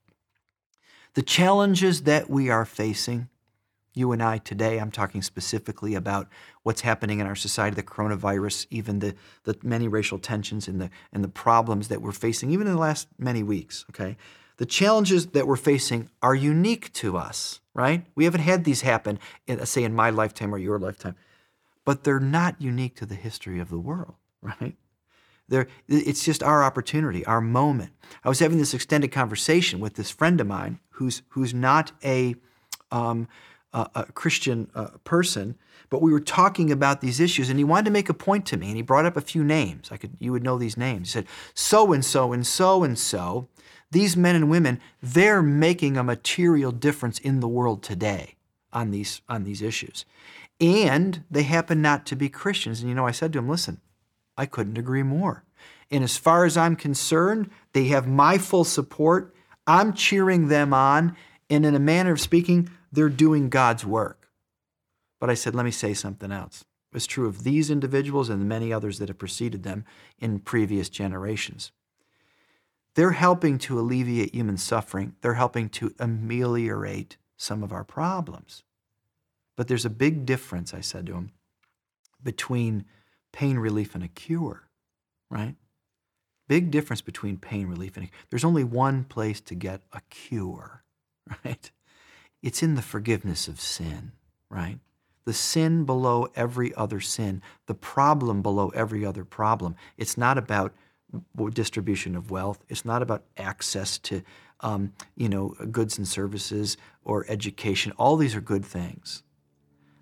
The 1.14 1.22
challenges 1.22 2.02
that 2.02 2.28
we 2.28 2.50
are 2.50 2.64
facing, 2.64 3.28
you 3.94 4.12
and 4.12 4.22
I 4.22 4.38
today, 4.38 4.78
I'm 4.78 4.90
talking 4.90 5.22
specifically 5.22 5.94
about 5.94 6.28
what's 6.62 6.82
happening 6.82 7.20
in 7.20 7.26
our 7.26 7.34
society, 7.34 7.74
the 7.74 7.82
coronavirus, 7.82 8.66
even 8.70 8.98
the, 8.98 9.14
the 9.44 9.56
many 9.62 9.88
racial 9.88 10.18
tensions 10.18 10.68
and 10.68 10.80
the, 10.80 10.90
and 11.12 11.24
the 11.24 11.28
problems 11.28 11.88
that 11.88 12.02
we're 12.02 12.12
facing, 12.12 12.50
even 12.50 12.66
in 12.66 12.74
the 12.74 12.78
last 12.78 13.08
many 13.18 13.42
weeks, 13.42 13.86
okay? 13.90 14.16
The 14.58 14.66
challenges 14.66 15.28
that 15.28 15.46
we're 15.46 15.56
facing 15.56 16.08
are 16.22 16.34
unique 16.34 16.92
to 16.94 17.16
us, 17.16 17.60
right? 17.74 18.06
We 18.14 18.24
haven't 18.24 18.40
had 18.40 18.64
these 18.64 18.80
happen, 18.80 19.18
in, 19.46 19.64
say, 19.66 19.84
in 19.84 19.94
my 19.94 20.10
lifetime 20.10 20.54
or 20.54 20.58
your 20.58 20.78
lifetime, 20.78 21.16
but 21.84 22.04
they're 22.04 22.20
not 22.20 22.60
unique 22.60 22.96
to 22.96 23.06
the 23.06 23.14
history 23.14 23.60
of 23.60 23.68
the 23.68 23.78
world, 23.78 24.14
right? 24.42 24.76
They're, 25.48 25.68
it's 25.86 26.24
just 26.24 26.42
our 26.42 26.64
opportunity, 26.64 27.24
our 27.24 27.40
moment. 27.40 27.92
I 28.24 28.28
was 28.28 28.40
having 28.40 28.58
this 28.58 28.74
extended 28.74 29.12
conversation 29.12 29.78
with 29.78 29.94
this 29.94 30.10
friend 30.10 30.40
of 30.40 30.46
mine 30.46 30.80
who's, 30.90 31.22
who's 31.28 31.54
not 31.54 31.92
a, 32.02 32.34
um, 32.90 33.28
a, 33.72 33.88
a 33.94 34.12
Christian 34.12 34.70
uh, 34.74 34.88
person, 35.04 35.56
but 35.88 36.02
we 36.02 36.10
were 36.10 36.20
talking 36.20 36.72
about 36.72 37.00
these 37.00 37.20
issues, 37.20 37.48
and 37.48 37.58
he 37.58 37.64
wanted 37.64 37.84
to 37.84 37.90
make 37.92 38.08
a 38.08 38.14
point 38.14 38.46
to 38.46 38.56
me, 38.56 38.68
and 38.68 38.76
he 38.76 38.82
brought 38.82 39.06
up 39.06 39.16
a 39.16 39.20
few 39.20 39.44
names. 39.44 39.90
I 39.92 39.96
could, 39.96 40.16
you 40.18 40.32
would 40.32 40.42
know 40.42 40.58
these 40.58 40.76
names. 40.76 41.08
He 41.08 41.12
said, 41.12 41.26
"So 41.54 41.92
and 41.92 42.04
so 42.04 42.32
and 42.32 42.44
so 42.44 42.82
and 42.82 42.98
so 42.98 43.48
these 43.90 44.16
men 44.16 44.36
and 44.36 44.50
women, 44.50 44.80
they're 45.02 45.42
making 45.42 45.96
a 45.96 46.04
material 46.04 46.72
difference 46.72 47.18
in 47.18 47.40
the 47.40 47.48
world 47.48 47.82
today 47.82 48.34
on 48.72 48.90
these, 48.90 49.22
on 49.28 49.44
these 49.44 49.62
issues. 49.62 50.04
And 50.60 51.24
they 51.30 51.42
happen 51.44 51.82
not 51.82 52.06
to 52.06 52.16
be 52.16 52.28
Christians. 52.28 52.80
And 52.80 52.88
you 52.88 52.94
know, 52.94 53.06
I 53.06 53.12
said 53.12 53.32
to 53.32 53.38
him, 53.38 53.48
listen, 53.48 53.80
I 54.36 54.46
couldn't 54.46 54.78
agree 54.78 55.02
more. 55.02 55.44
And 55.90 56.02
as 56.02 56.16
far 56.16 56.44
as 56.44 56.56
I'm 56.56 56.76
concerned, 56.76 57.50
they 57.72 57.84
have 57.86 58.06
my 58.06 58.38
full 58.38 58.64
support. 58.64 59.34
I'm 59.66 59.92
cheering 59.92 60.48
them 60.48 60.74
on. 60.74 61.16
And 61.48 61.64
in 61.64 61.74
a 61.74 61.80
manner 61.80 62.12
of 62.12 62.20
speaking, 62.20 62.68
they're 62.90 63.08
doing 63.08 63.48
God's 63.48 63.84
work. 63.86 64.30
But 65.20 65.30
I 65.30 65.34
said, 65.34 65.54
let 65.54 65.64
me 65.64 65.70
say 65.70 65.94
something 65.94 66.32
else. 66.32 66.64
It's 66.92 67.06
true 67.06 67.26
of 67.26 67.44
these 67.44 67.70
individuals 67.70 68.28
and 68.30 68.40
the 68.40 68.46
many 68.46 68.72
others 68.72 68.98
that 68.98 69.08
have 69.08 69.18
preceded 69.18 69.62
them 69.62 69.84
in 70.18 70.38
previous 70.40 70.88
generations. 70.88 71.70
They're 72.96 73.12
helping 73.12 73.58
to 73.58 73.78
alleviate 73.78 74.34
human 74.34 74.56
suffering. 74.56 75.14
They're 75.20 75.34
helping 75.34 75.68
to 75.68 75.94
ameliorate 75.98 77.18
some 77.36 77.62
of 77.62 77.70
our 77.70 77.84
problems. 77.84 78.64
But 79.54 79.68
there's 79.68 79.84
a 79.84 79.90
big 79.90 80.24
difference, 80.24 80.72
I 80.72 80.80
said 80.80 81.04
to 81.06 81.12
him, 81.12 81.32
between 82.22 82.86
pain 83.32 83.58
relief 83.58 83.94
and 83.94 84.02
a 84.02 84.08
cure, 84.08 84.70
right? 85.28 85.56
Big 86.48 86.70
difference 86.70 87.02
between 87.02 87.36
pain 87.36 87.66
relief 87.66 87.98
and 87.98 88.06
a, 88.06 88.10
there's 88.30 88.44
only 88.44 88.64
one 88.64 89.04
place 89.04 89.42
to 89.42 89.54
get 89.54 89.82
a 89.92 90.00
cure, 90.08 90.82
right? 91.44 91.70
It's 92.42 92.62
in 92.62 92.76
the 92.76 92.82
forgiveness 92.82 93.46
of 93.46 93.60
sin, 93.60 94.12
right? 94.48 94.78
The 95.26 95.34
sin 95.34 95.84
below 95.84 96.28
every 96.34 96.74
other 96.74 97.00
sin, 97.00 97.42
the 97.66 97.74
problem 97.74 98.40
below 98.40 98.70
every 98.70 99.04
other 99.04 99.24
problem. 99.24 99.76
It's 99.98 100.16
not 100.16 100.38
about 100.38 100.72
distribution 101.52 102.16
of 102.16 102.30
wealth. 102.30 102.64
It's 102.68 102.84
not 102.84 103.02
about 103.02 103.24
access 103.36 103.98
to, 103.98 104.22
um, 104.60 104.92
you 105.16 105.28
know, 105.28 105.50
goods 105.70 105.98
and 105.98 106.06
services 106.06 106.76
or 107.04 107.24
education. 107.28 107.92
All 107.98 108.16
these 108.16 108.34
are 108.34 108.40
good 108.40 108.64
things. 108.64 109.22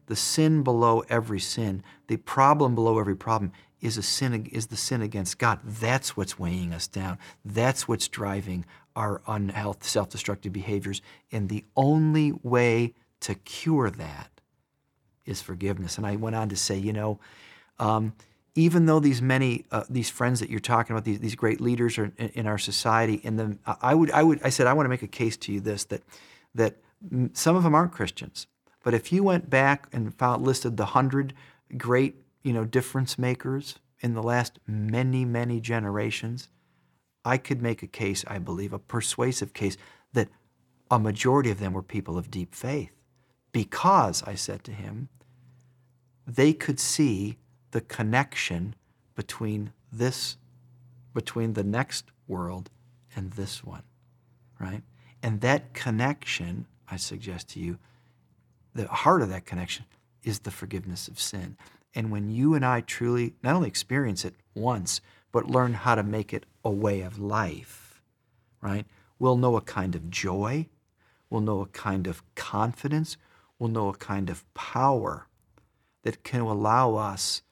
The 0.06 0.16
sin 0.16 0.62
below 0.62 1.02
every 1.08 1.40
sin, 1.40 1.82
the 2.08 2.16
problem 2.16 2.74
below 2.74 2.98
every 2.98 3.16
problem, 3.16 3.52
is 3.80 3.98
a 3.98 4.02
sin 4.02 4.46
is 4.46 4.66
the 4.68 4.76
sin 4.76 5.02
against 5.02 5.38
God. 5.38 5.60
That's 5.64 6.16
what's 6.16 6.38
weighing 6.38 6.72
us 6.72 6.86
down. 6.86 7.18
That's 7.44 7.86
what's 7.86 8.08
driving 8.08 8.64
our 8.96 9.20
unhealth, 9.26 9.84
self-destructive 9.84 10.52
behaviors. 10.52 11.02
And 11.32 11.48
the 11.48 11.64
only 11.76 12.32
way 12.42 12.94
to 13.20 13.34
cure 13.34 13.90
that 13.90 14.30
is 15.26 15.42
forgiveness. 15.42 15.98
And 15.98 16.06
I 16.06 16.16
went 16.16 16.36
on 16.36 16.48
to 16.48 16.56
say, 16.56 16.76
you 16.78 16.92
know. 16.92 17.18
Um, 17.78 18.14
even 18.54 18.86
though 18.86 19.00
these 19.00 19.20
many 19.20 19.64
uh, 19.70 19.84
these 19.90 20.10
friends 20.10 20.40
that 20.40 20.48
you're 20.48 20.60
talking 20.60 20.94
about, 20.94 21.04
these, 21.04 21.18
these 21.18 21.34
great 21.34 21.60
leaders 21.60 21.98
are 21.98 22.12
in, 22.18 22.28
in 22.30 22.46
our 22.46 22.58
society, 22.58 23.20
and 23.24 23.38
then 23.38 23.58
I 23.66 23.94
would 23.94 24.10
I 24.12 24.22
would 24.22 24.40
I 24.42 24.50
said 24.50 24.66
I 24.66 24.72
want 24.72 24.84
to 24.86 24.90
make 24.90 25.02
a 25.02 25.08
case 25.08 25.36
to 25.38 25.52
you 25.52 25.60
this 25.60 25.84
that 25.84 26.02
that 26.54 26.76
some 27.32 27.56
of 27.56 27.62
them 27.62 27.74
aren't 27.74 27.92
Christians, 27.92 28.46
but 28.82 28.94
if 28.94 29.12
you 29.12 29.24
went 29.24 29.50
back 29.50 29.88
and 29.92 30.14
found 30.14 30.44
listed 30.44 30.76
the 30.76 30.86
hundred 30.86 31.34
great 31.76 32.14
you 32.42 32.52
know 32.52 32.64
difference 32.64 33.18
makers 33.18 33.78
in 34.00 34.14
the 34.14 34.22
last 34.22 34.58
many 34.66 35.24
many 35.24 35.60
generations, 35.60 36.48
I 37.24 37.38
could 37.38 37.60
make 37.60 37.82
a 37.82 37.88
case 37.88 38.24
I 38.28 38.38
believe 38.38 38.72
a 38.72 38.78
persuasive 38.78 39.52
case 39.52 39.76
that 40.12 40.28
a 40.90 40.98
majority 40.98 41.50
of 41.50 41.58
them 41.58 41.72
were 41.72 41.82
people 41.82 42.16
of 42.16 42.30
deep 42.30 42.54
faith, 42.54 42.92
because 43.50 44.22
I 44.22 44.36
said 44.36 44.62
to 44.64 44.72
him, 44.72 45.08
they 46.24 46.52
could 46.52 46.78
see 46.78 47.38
the 47.74 47.80
connection 47.80 48.72
between 49.16 49.72
this 49.92 50.36
between 51.12 51.54
the 51.54 51.64
next 51.64 52.06
world 52.28 52.70
and 53.16 53.32
this 53.32 53.64
one, 53.64 53.82
right? 54.60 54.82
And 55.24 55.40
that 55.40 55.74
connection, 55.74 56.66
I 56.88 56.96
suggest 56.96 57.48
to 57.50 57.60
you, 57.60 57.78
the 58.74 58.86
heart 58.86 59.22
of 59.22 59.28
that 59.30 59.44
connection 59.44 59.86
is 60.22 60.40
the 60.40 60.52
forgiveness 60.52 61.08
of 61.08 61.18
sin. 61.18 61.56
And 61.96 62.12
when 62.12 62.30
you 62.30 62.54
and 62.54 62.64
I 62.64 62.80
truly 62.80 63.34
not 63.42 63.56
only 63.56 63.68
experience 63.68 64.24
it 64.24 64.34
once, 64.54 65.00
but 65.32 65.50
learn 65.50 65.74
how 65.74 65.96
to 65.96 66.04
make 66.04 66.32
it 66.32 66.46
a 66.64 66.70
way 66.70 67.00
of 67.00 67.18
life, 67.18 68.00
right? 68.60 68.86
We'll 69.18 69.36
know 69.36 69.56
a 69.56 69.60
kind 69.60 69.96
of 69.96 70.10
joy, 70.10 70.68
we'll 71.28 71.40
know 71.40 71.60
a 71.60 71.66
kind 71.66 72.06
of 72.06 72.22
confidence, 72.36 73.16
we'll 73.58 73.70
know 73.70 73.88
a 73.88 73.94
kind 73.94 74.30
of 74.30 74.44
power 74.54 75.26
that 76.04 76.22
can 76.22 76.42
allow 76.42 76.94
us 76.94 77.42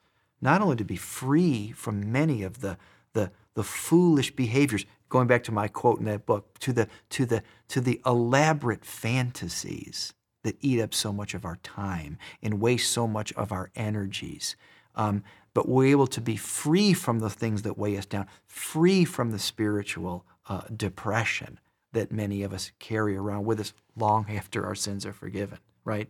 not 0.43 0.61
only 0.61 0.75
to 0.75 0.83
be 0.83 0.97
free 0.97 1.71
from 1.71 2.11
many 2.11 2.43
of 2.43 2.59
the, 2.59 2.77
the, 3.13 3.31
the 3.55 3.63
foolish 3.63 4.35
behaviors, 4.35 4.85
going 5.07 5.25
back 5.25 5.43
to 5.43 5.53
my 5.53 5.69
quote 5.69 5.99
in 5.99 6.05
that 6.05 6.25
book, 6.25 6.59
to 6.59 6.73
the, 6.73 6.87
to 7.09 7.25
the, 7.25 7.41
to 7.69 7.79
the 7.79 8.01
elaborate 8.05 8.83
fantasies 8.83 10.13
that 10.43 10.57
eat 10.59 10.81
up 10.81 10.93
so 10.93 11.13
much 11.13 11.33
of 11.33 11.45
our 11.45 11.55
time 11.57 12.17
and 12.41 12.59
waste 12.59 12.91
so 12.91 13.07
much 13.07 13.31
of 13.33 13.53
our 13.53 13.71
energies. 13.73 14.57
Um, 14.95 15.23
but 15.53 15.69
we're 15.69 15.91
able 15.91 16.07
to 16.07 16.19
be 16.19 16.35
free 16.35 16.93
from 16.93 17.19
the 17.19 17.29
things 17.29 17.61
that 17.61 17.77
weigh 17.77 17.97
us 17.97 18.05
down, 18.05 18.27
free 18.45 19.05
from 19.05 19.31
the 19.31 19.39
spiritual 19.39 20.25
uh, 20.49 20.63
depression 20.75 21.57
that 21.93 22.11
many 22.11 22.43
of 22.43 22.51
us 22.51 22.71
carry 22.79 23.15
around 23.15 23.45
with 23.45 23.61
us 23.61 23.73
long 23.95 24.25
after 24.35 24.65
our 24.65 24.75
sins 24.75 25.05
are 25.05 25.13
forgiven, 25.13 25.59
right? 25.85 26.09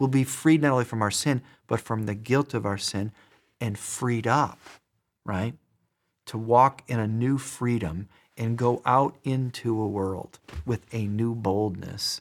We'll 0.00 0.08
be 0.08 0.24
freed 0.24 0.62
not 0.62 0.72
only 0.72 0.84
from 0.84 1.02
our 1.02 1.10
sin, 1.12 1.42
but 1.68 1.80
from 1.80 2.06
the 2.06 2.14
guilt 2.16 2.54
of 2.54 2.66
our 2.66 2.78
sin 2.78 3.12
and 3.60 3.78
freed 3.78 4.26
up, 4.26 4.58
right? 5.24 5.54
To 6.26 6.38
walk 6.38 6.82
in 6.86 6.98
a 6.98 7.06
new 7.06 7.38
freedom 7.38 8.08
and 8.36 8.56
go 8.56 8.80
out 8.86 9.16
into 9.24 9.80
a 9.80 9.88
world 9.88 10.38
with 10.64 10.86
a 10.92 11.06
new 11.06 11.34
boldness 11.34 12.20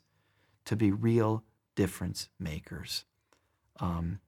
to 0.65 0.75
be 0.75 0.91
real 0.91 1.43
difference 1.75 2.29
makers 2.39 3.05
um, 3.79 4.19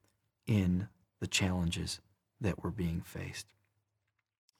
in 0.46 0.88
the 1.18 1.26
challenges 1.26 2.00
that 2.40 2.62
were 2.62 2.70
being 2.70 3.00
faced. 3.00 3.46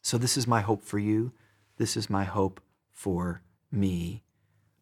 So, 0.02 0.18
this 0.18 0.36
is 0.36 0.46
my 0.46 0.60
hope 0.60 0.82
for 0.82 0.98
you. 0.98 1.32
This 1.76 1.96
is 1.96 2.10
my 2.10 2.24
hope 2.24 2.60
for 2.90 3.42
me 3.70 4.22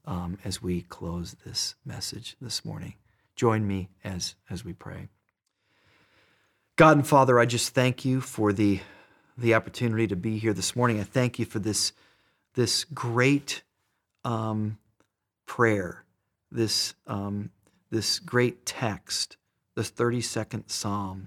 um, 0.05 0.39
as 0.45 0.63
we 0.63 0.83
close 0.83 1.37
this 1.45 1.75
message 1.85 2.37
this 2.41 2.65
morning. 2.65 2.95
Join 3.37 3.67
me 3.67 3.91
as, 4.03 4.35
as 4.51 4.65
we 4.65 4.73
pray. 4.73 5.09
God 6.79 6.97
and 6.97 7.05
Father, 7.05 7.41
I 7.41 7.45
just 7.45 7.75
thank 7.75 8.05
you 8.05 8.21
for 8.21 8.53
the, 8.53 8.79
the 9.37 9.53
opportunity 9.53 10.07
to 10.07 10.15
be 10.15 10.39
here 10.39 10.53
this 10.53 10.77
morning. 10.77 11.01
I 11.01 11.03
thank 11.03 11.41
you 11.41 11.45
for 11.45 11.59
this, 11.59 11.93
this 12.55 12.85
great 12.85 13.63
um, 14.25 14.79
prayer, 15.45 16.05
this, 16.53 16.95
um, 17.09 17.51
this 17.91 18.21
great 18.21 18.65
text, 18.65 19.37
the 19.75 19.83
32nd 19.83 20.71
Psalm, 20.71 21.27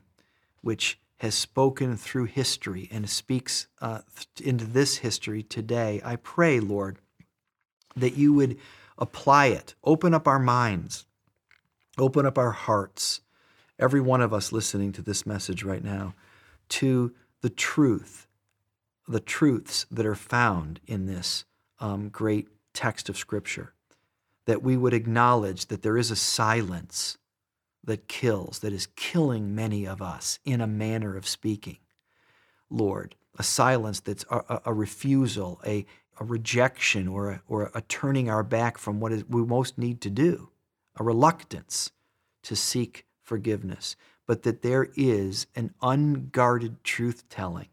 which 0.61 0.97
has 1.17 1.35
spoken 1.35 1.97
through 1.97 2.25
history 2.25 2.87
and 2.89 3.09
speaks 3.09 3.67
uh, 3.81 3.99
into 4.41 4.63
this 4.63 4.99
history 4.99 5.43
today. 5.43 5.99
I 6.05 6.15
pray, 6.15 6.61
Lord, 6.61 6.97
that 7.97 8.15
you 8.15 8.31
would 8.31 8.57
apply 8.97 9.47
it, 9.47 9.75
open 9.83 10.13
up 10.13 10.29
our 10.29 10.39
minds, 10.39 11.07
open 11.97 12.25
up 12.25 12.37
our 12.37 12.51
hearts, 12.51 13.19
every 13.81 13.99
one 13.99 14.21
of 14.21 14.33
us 14.33 14.51
listening 14.51 14.91
to 14.93 15.01
this 15.01 15.25
message 15.25 15.63
right 15.63 15.83
now, 15.83 16.13
to 16.69 17.13
the 17.41 17.49
truth, 17.49 18.27
the 19.07 19.19
truths 19.19 19.85
that 19.91 20.05
are 20.05 20.15
found 20.15 20.79
in 20.85 21.07
this 21.07 21.43
um, 21.79 22.07
great 22.09 22.47
text 22.73 23.09
of 23.09 23.17
Scripture 23.17 23.73
that 24.45 24.63
we 24.63 24.77
would 24.77 24.93
acknowledge 24.93 25.67
that 25.67 25.81
there 25.81 25.97
is 25.97 26.11
a 26.11 26.15
silence 26.15 27.17
that 27.83 28.07
kills, 28.07 28.59
that 28.59 28.73
is 28.73 28.87
killing 28.95 29.55
many 29.55 29.85
of 29.85 30.01
us 30.01 30.39
in 30.45 30.61
a 30.61 30.67
manner 30.67 31.15
of 31.15 31.27
speaking. 31.27 31.77
Lord, 32.69 33.15
a 33.37 33.43
silence 33.43 33.99
that's 33.99 34.25
a, 34.29 34.61
a 34.65 34.73
refusal, 34.73 35.59
a, 35.65 35.85
a 36.19 36.25
rejection, 36.25 37.07
or 37.07 37.31
a, 37.31 37.41
or 37.47 37.71
a 37.73 37.81
turning 37.81 38.29
our 38.29 38.43
back 38.43 38.77
from 38.77 38.99
what 38.99 39.11
is, 39.11 39.25
we 39.27 39.43
most 39.43 39.77
need 39.77 40.01
to 40.01 40.09
do, 40.09 40.49
a 40.95 41.03
reluctance 41.03 41.91
to 42.43 42.55
seek 42.55 43.05
forgiveness, 43.31 43.95
but 44.27 44.43
that 44.43 44.61
there 44.61 44.89
is 44.97 45.47
an 45.55 45.73
unguarded 45.81 46.83
truth 46.83 47.23
telling 47.29 47.69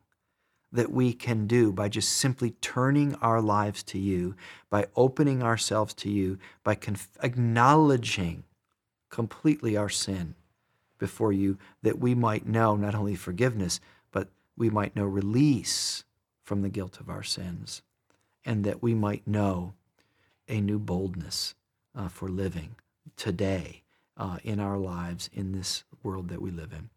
that 0.71 0.93
we 0.93 1.13
can 1.13 1.49
do 1.49 1.73
by 1.73 1.89
just 1.89 2.13
simply 2.13 2.53
turning 2.61 3.17
our 3.17 3.43
lives 3.43 3.83
to 3.83 3.99
you, 3.99 4.37
by 4.71 4.87
opening 4.95 5.43
ourselves 5.43 5.93
to 5.95 6.09
you, 6.09 6.39
by 6.63 6.77
conf- 6.77 7.19
acknowledging 7.25 8.45
completely 9.11 9.77
our 9.77 9.89
sin 9.89 10.37
before 10.97 11.33
you, 11.33 11.59
that 11.83 11.99
we 11.99 12.15
might 12.15 12.47
know 12.47 12.77
not 12.77 12.95
only 12.95 13.17
forgiveness, 13.17 13.81
but 14.13 14.29
we 14.57 14.71
might 14.71 14.95
know 14.95 15.07
release 15.07 16.05
from 16.45 16.63
the 16.63 16.69
guilt 16.69 17.01
of 17.01 17.11
our 17.11 17.25
sins, 17.25 17.83
and 18.45 18.63
that 18.63 18.81
we 18.81 18.95
might 18.95 19.27
know 19.27 19.75
a 20.47 20.61
new 20.61 20.79
boldness 20.79 21.57
uh, 21.97 22.07
for 22.07 22.29
living 22.29 22.77
today 23.17 23.83
uh, 24.19 24.39
in 24.43 24.61
our 24.61 24.77
lives 24.77 25.31
in 25.33 25.53
this 25.53 25.85
world 26.03 26.29
that 26.29 26.43
we 26.43 26.51
live 26.51 26.73
in. 26.73 26.91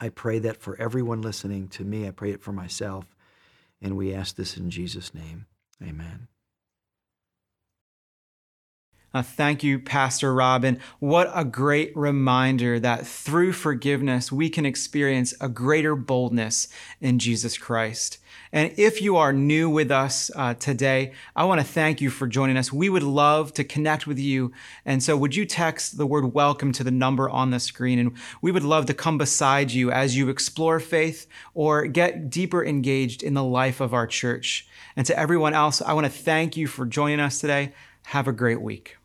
I 0.00 0.08
pray 0.08 0.40
that 0.40 0.56
for 0.56 0.76
everyone 0.80 1.22
listening 1.22 1.68
to 1.68 1.84
me, 1.84 2.08
I 2.08 2.10
pray 2.10 2.32
it 2.32 2.42
for 2.42 2.52
myself. 2.52 3.14
And 3.80 3.96
we 3.96 4.14
ask 4.14 4.36
this 4.36 4.56
in 4.56 4.70
Jesus' 4.70 5.14
name. 5.14 5.46
Amen. 5.82 6.28
Uh, 9.14 9.20
thank 9.20 9.62
you, 9.62 9.78
Pastor 9.78 10.32
Robin. 10.32 10.80
What 10.98 11.30
a 11.34 11.44
great 11.44 11.94
reminder 11.94 12.80
that 12.80 13.06
through 13.06 13.52
forgiveness, 13.52 14.32
we 14.32 14.48
can 14.48 14.64
experience 14.64 15.34
a 15.38 15.50
greater 15.50 15.94
boldness 15.94 16.68
in 16.98 17.18
Jesus 17.18 17.58
Christ. 17.58 18.18
And 18.52 18.72
if 18.78 19.02
you 19.02 19.16
are 19.18 19.32
new 19.32 19.68
with 19.68 19.90
us 19.90 20.30
uh, 20.34 20.54
today, 20.54 21.12
I 21.36 21.44
want 21.44 21.60
to 21.60 21.66
thank 21.66 22.00
you 22.00 22.08
for 22.08 22.26
joining 22.26 22.56
us. 22.56 22.72
We 22.72 22.88
would 22.88 23.02
love 23.02 23.52
to 23.54 23.64
connect 23.64 24.06
with 24.06 24.18
you. 24.18 24.52
And 24.86 25.02
so, 25.02 25.14
would 25.16 25.36
you 25.36 25.44
text 25.44 25.98
the 25.98 26.06
word 26.06 26.32
welcome 26.32 26.72
to 26.72 26.84
the 26.84 26.90
number 26.90 27.28
on 27.28 27.50
the 27.50 27.60
screen? 27.60 27.98
And 27.98 28.16
we 28.40 28.50
would 28.50 28.64
love 28.64 28.86
to 28.86 28.94
come 28.94 29.18
beside 29.18 29.72
you 29.72 29.90
as 29.90 30.16
you 30.16 30.30
explore 30.30 30.80
faith 30.80 31.26
or 31.52 31.86
get 31.86 32.30
deeper 32.30 32.64
engaged 32.64 33.22
in 33.22 33.34
the 33.34 33.44
life 33.44 33.80
of 33.80 33.92
our 33.92 34.06
church. 34.06 34.66
And 34.96 35.06
to 35.06 35.18
everyone 35.18 35.52
else, 35.52 35.82
I 35.82 35.92
want 35.92 36.06
to 36.06 36.12
thank 36.12 36.56
you 36.56 36.66
for 36.66 36.86
joining 36.86 37.20
us 37.20 37.40
today. 37.40 37.72
Have 38.04 38.26
a 38.26 38.32
great 38.32 38.60
week. 38.60 38.96